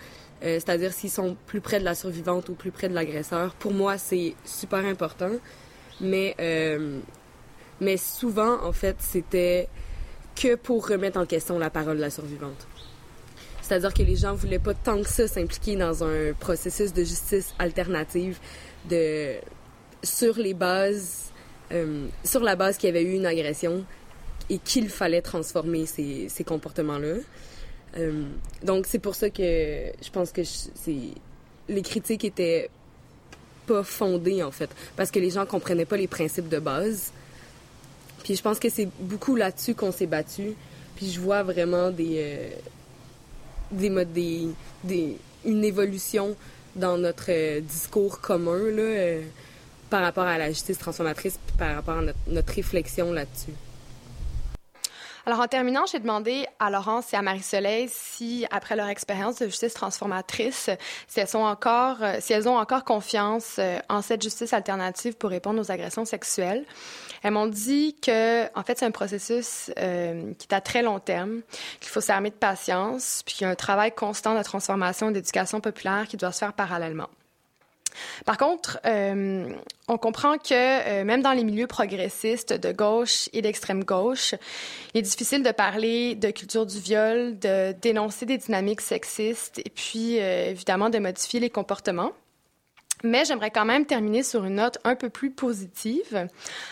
euh, 0.44 0.60
c'est-à-dire 0.60 0.94
s'ils 0.94 1.10
sont 1.10 1.36
plus 1.48 1.62
près 1.62 1.80
de 1.80 1.86
la 1.86 1.96
survivante 1.96 2.48
ou 2.50 2.54
plus 2.54 2.72
près 2.72 2.90
de 2.90 2.94
l'agresseur, 2.94 3.54
pour 3.56 3.74
moi 3.74 3.98
c'est 3.98 4.36
super 4.46 4.86
important. 4.86 5.32
Mais 6.00 6.36
mais 7.80 7.98
souvent 7.98 8.64
en 8.64 8.72
fait 8.72 8.96
c'était 9.00 9.68
que 10.36 10.56
pour 10.56 10.88
remettre 10.88 11.20
en 11.20 11.26
question 11.26 11.60
la 11.60 11.70
parole 11.70 11.98
de 11.98 12.02
la 12.02 12.10
survivante. 12.10 12.68
C'est-à-dire 13.62 13.94
que 13.94 14.04
les 14.04 14.16
gens 14.16 14.34
voulaient 14.34 14.60
pas 14.60 14.74
tant 14.74 15.02
que 15.02 15.08
ça 15.08 15.28
s'impliquer 15.28 15.76
dans 15.76 16.04
un 16.04 16.34
processus 16.40 16.92
de 16.94 17.04
justice 17.04 17.54
alternative 17.60 18.40
de 18.90 19.36
sur 20.04 20.38
les 20.38 20.54
bases, 20.54 21.32
euh, 21.72 22.08
sur 22.24 22.42
la 22.42 22.56
base 22.56 22.78
qu'il 22.78 22.88
y 22.88 22.90
avait 22.90 23.04
eu 23.04 23.14
une 23.14 23.26
agression 23.26 23.84
et 24.50 24.58
qu'il 24.58 24.90
fallait 24.90 25.22
transformer 25.22 25.86
ces, 25.86 26.28
ces 26.30 26.44
comportements-là. 26.44 27.16
Euh, 27.98 28.24
donc 28.64 28.86
c'est 28.88 29.00
pour 29.00 29.16
ça 29.16 29.30
que 29.30 29.44
je 29.44 30.10
pense 30.12 30.32
que 30.32 30.44
c'est 30.44 31.10
les 31.70 31.82
critiques 31.82 32.26
étaient 32.26 32.70
pas 33.68 33.84
fondées 33.84 34.44
en 34.44 34.52
fait, 34.52 34.70
parce 34.96 35.12
que 35.12 35.20
les 35.20 35.30
gens 35.30 35.46
comprenaient 35.46 35.86
pas 35.86 35.98
les 35.98 36.08
principes 36.08 36.50
de 36.50 36.60
base. 36.60 37.12
Puis 38.24 38.36
je 38.36 38.42
pense 38.42 38.60
que 38.60 38.70
c'est 38.70 38.90
beaucoup 39.00 39.36
là-dessus 39.36 39.74
qu'on 39.74 39.92
s'est 39.92 40.06
battu. 40.06 40.54
Puis 40.96 41.10
je 41.12 41.20
vois 41.20 41.44
vraiment 41.44 41.90
des 41.92 42.16
euh, 42.18 42.50
des 43.72 43.90
modes 43.90 44.14
des, 44.14 44.48
des 44.84 45.18
une 45.46 45.64
évolution 45.64 46.36
dans 46.76 46.98
notre 46.98 47.60
discours 47.62 48.22
commun 48.22 48.70
là 48.72 49.22
par 49.92 50.02
rapport 50.02 50.24
à 50.24 50.40
la 50.40 50.48
justice 50.48 50.80
transformatrice, 50.80 51.38
par 51.60 51.76
rapport 51.76 51.98
à 51.98 52.02
notre, 52.28 52.54
réflexion 52.54 53.12
là-dessus? 53.12 53.52
Alors, 55.28 55.40
en 55.40 55.48
terminant, 55.48 55.86
j'ai 55.86 56.00
demandé 56.00 56.48
à 56.60 56.72
Laurence 56.72 57.14
et 57.14 57.16
à 57.16 57.22
Marie-Soleil 57.22 57.88
si, 57.92 58.48
après 58.50 58.76
leur 58.76 58.88
expérience 58.88 59.38
de 59.38 59.46
justice 59.46 59.76
transformatrice, 59.76 60.72
si 61.08 61.20
elles, 61.20 61.28
sont 61.28 61.40
encore, 61.40 61.98
euh, 62.02 62.16
si 62.20 62.34
elles 62.34 62.50
ont 62.50 62.58
encore 62.58 62.84
confiance 62.84 63.58
euh, 63.60 63.78
en 63.88 64.02
cette 64.02 64.24
justice 64.24 64.52
alternative 64.52 65.14
pour 65.18 65.30
répondre 65.30 65.62
aux 65.62 65.72
agressions 65.72 66.06
sexuelles. 66.06 66.66
Elles 67.22 67.34
m'ont 67.34 67.46
dit 67.46 67.96
que, 68.02 68.46
en 68.58 68.64
fait, 68.64 68.80
c'est 68.80 68.86
un 68.86 68.92
processus 68.92 69.70
euh, 69.78 70.34
qui 70.40 70.48
est 70.50 70.56
à 70.56 70.62
très 70.62 70.82
long 70.82 71.00
terme, 71.00 71.42
qu'il 71.80 71.92
faut 71.92 72.02
s'armer 72.02 72.32
de 72.32 72.36
patience, 72.36 73.22
puis 73.24 73.36
qu'il 73.36 73.46
y 73.46 73.48
a 73.48 73.52
un 73.52 73.56
travail 73.56 73.92
constant 73.92 74.36
de 74.36 74.42
transformation 74.42 75.12
et 75.12 75.14
d'éducation 75.14 75.62
populaire 75.62 76.08
qui 76.08 76.18
doit 76.18 76.32
se 76.32 76.40
faire 76.40 76.54
parallèlement. 76.54 77.10
Par 78.26 78.38
contre, 78.38 78.80
euh, 78.86 79.54
on 79.88 79.98
comprend 79.98 80.38
que 80.38 80.54
euh, 80.54 81.04
même 81.04 81.22
dans 81.22 81.34
les 81.34 81.44
milieux 81.44 81.68
progressistes 81.68 82.54
de 82.54 82.72
gauche 82.72 83.30
et 83.34 83.42
d'extrême 83.42 83.84
gauche, 83.84 84.36
il 84.94 85.00
est 85.00 85.02
difficile 85.02 85.44
de 85.44 85.52
parler 85.52 86.16
de 86.16 86.32
culture 86.32 86.66
du 86.66 86.80
viol, 86.80 87.38
de 87.40 87.74
dénoncer 87.74 88.26
des 88.26 88.38
dynamiques 88.38 88.82
sexistes 88.82 89.60
et 89.60 89.70
puis 89.70 90.20
euh, 90.20 90.50
évidemment 90.50 90.90
de 90.90 91.00
modifier 91.00 91.40
les 91.40 91.50
comportements. 91.50 92.12
Mais 93.04 93.26
j'aimerais 93.26 93.52
quand 93.52 93.66
même 93.66 93.86
terminer 93.86 94.24
sur 94.24 94.46
une 94.46 94.56
note 94.56 94.78
un 94.84 94.96
peu 94.96 95.10
plus 95.10 95.32
positive. 95.32 96.28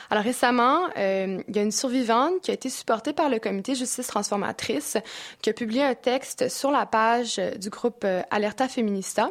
Alors 0.10 0.24
récemment, 0.24 0.88
euh, 0.98 1.42
il 1.48 1.56
y 1.56 1.60
a 1.60 1.64
une 1.64 1.72
survivante 1.72 2.42
qui 2.42 2.52
a 2.52 2.54
été 2.54 2.70
supportée 2.70 3.14
par 3.14 3.30
le 3.30 3.40
comité 3.40 3.76
Justice 3.76 4.08
Transformatrice 4.08 4.98
qui 5.42 5.50
a 5.50 5.54
publié 5.54 5.84
un 5.84 5.96
texte 5.96 6.50
sur 6.50 6.72
la 6.72 6.86
page 6.86 7.42
du 7.60 7.70
groupe 7.70 8.04
euh, 8.04 8.22
Alerta 8.30 8.68
Feminista 8.68 9.30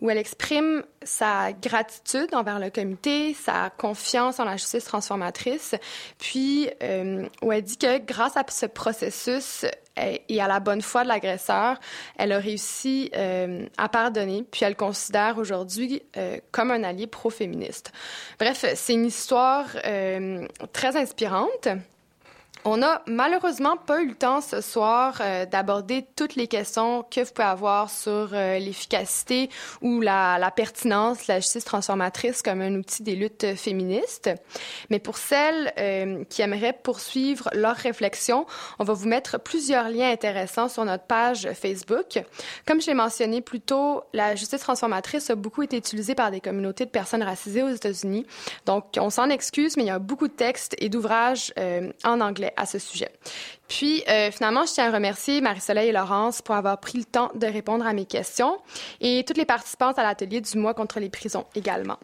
où 0.00 0.10
elle 0.10 0.18
exprime 0.18 0.82
sa 1.02 1.52
gratitude 1.52 2.34
envers 2.34 2.58
le 2.58 2.70
comité, 2.70 3.34
sa 3.34 3.70
confiance 3.70 4.40
en 4.40 4.44
la 4.44 4.56
justice 4.56 4.84
transformatrice, 4.84 5.74
puis 6.18 6.68
euh, 6.82 7.26
où 7.42 7.52
elle 7.52 7.62
dit 7.62 7.78
que 7.78 7.98
grâce 7.98 8.36
à 8.36 8.44
ce 8.48 8.66
processus, 8.66 9.64
et 9.96 10.40
à 10.40 10.48
la 10.48 10.60
bonne 10.60 10.82
foi 10.82 11.02
de 11.02 11.08
l'agresseur, 11.08 11.78
elle 12.18 12.32
a 12.32 12.38
réussi 12.38 13.10
euh, 13.16 13.66
à 13.78 13.88
pardonner, 13.88 14.44
puis 14.50 14.64
elle 14.64 14.76
considère 14.76 15.38
aujourd'hui 15.38 16.02
euh, 16.16 16.38
comme 16.50 16.70
un 16.70 16.84
allié 16.84 17.06
pro-féministe. 17.06 17.92
Bref, 18.38 18.64
c'est 18.74 18.92
une 18.92 19.06
histoire 19.06 19.66
euh, 19.84 20.46
très 20.72 20.96
inspirante. 20.96 21.68
On 22.68 22.78
n'a 22.78 23.00
malheureusement 23.06 23.76
pas 23.76 24.02
eu 24.02 24.08
le 24.08 24.16
temps 24.16 24.40
ce 24.40 24.60
soir 24.60 25.18
euh, 25.20 25.46
d'aborder 25.46 26.04
toutes 26.16 26.34
les 26.34 26.48
questions 26.48 27.04
que 27.08 27.20
vous 27.20 27.30
pouvez 27.32 27.46
avoir 27.46 27.88
sur 27.88 28.30
euh, 28.32 28.58
l'efficacité 28.58 29.50
ou 29.82 30.00
la, 30.00 30.52
pertinence 30.56 31.18
de 31.18 31.24
la 31.28 31.38
justice 31.38 31.64
transformatrice 31.64 32.42
comme 32.42 32.60
un 32.60 32.74
outil 32.74 33.04
des 33.04 33.14
luttes 33.14 33.54
féministes. 33.54 34.30
Mais 34.90 34.98
pour 34.98 35.16
celles 35.16 35.72
euh, 35.78 36.24
qui 36.28 36.42
aimeraient 36.42 36.72
poursuivre 36.72 37.48
leur 37.52 37.76
réflexion, 37.76 38.46
on 38.80 38.84
va 38.84 38.94
vous 38.94 39.06
mettre 39.06 39.38
plusieurs 39.38 39.88
liens 39.88 40.10
intéressants 40.10 40.68
sur 40.68 40.84
notre 40.84 41.04
page 41.04 41.48
Facebook. 41.52 42.20
Comme 42.66 42.80
je 42.80 42.88
l'ai 42.88 42.94
mentionné 42.94 43.42
plus 43.42 43.60
tôt, 43.60 44.02
la 44.12 44.34
justice 44.34 44.62
transformatrice 44.62 45.30
a 45.30 45.36
beaucoup 45.36 45.62
été 45.62 45.76
utilisée 45.76 46.16
par 46.16 46.32
des 46.32 46.40
communautés 46.40 46.84
de 46.84 46.90
personnes 46.90 47.22
racisées 47.22 47.62
aux 47.62 47.68
États-Unis. 47.68 48.26
Donc, 48.64 48.86
on 48.98 49.10
s'en 49.10 49.30
excuse, 49.30 49.76
mais 49.76 49.84
il 49.84 49.88
y 49.88 49.90
a 49.90 50.00
beaucoup 50.00 50.26
de 50.26 50.32
textes 50.32 50.74
et 50.78 50.88
d'ouvrages 50.88 51.54
en 52.02 52.20
anglais 52.20 52.54
à 52.56 52.66
ce 52.66 52.78
sujet. 52.78 53.10
Puis, 53.68 54.02
euh, 54.08 54.30
finalement, 54.30 54.64
je 54.64 54.72
tiens 54.72 54.88
à 54.88 54.94
remercier 54.94 55.40
Marie-Soleil 55.40 55.88
et 55.88 55.92
Laurence 55.92 56.42
pour 56.42 56.54
avoir 56.54 56.78
pris 56.78 56.98
le 56.98 57.04
temps 57.04 57.30
de 57.34 57.46
répondre 57.46 57.86
à 57.86 57.92
mes 57.92 58.06
questions 58.06 58.58
et 59.00 59.24
toutes 59.26 59.38
les 59.38 59.44
participantes 59.44 59.98
à 59.98 60.02
l'atelier 60.02 60.40
du 60.40 60.58
mois 60.58 60.74
contre 60.74 61.00
les 61.00 61.10
prisons 61.10 61.44
également. 61.54 61.98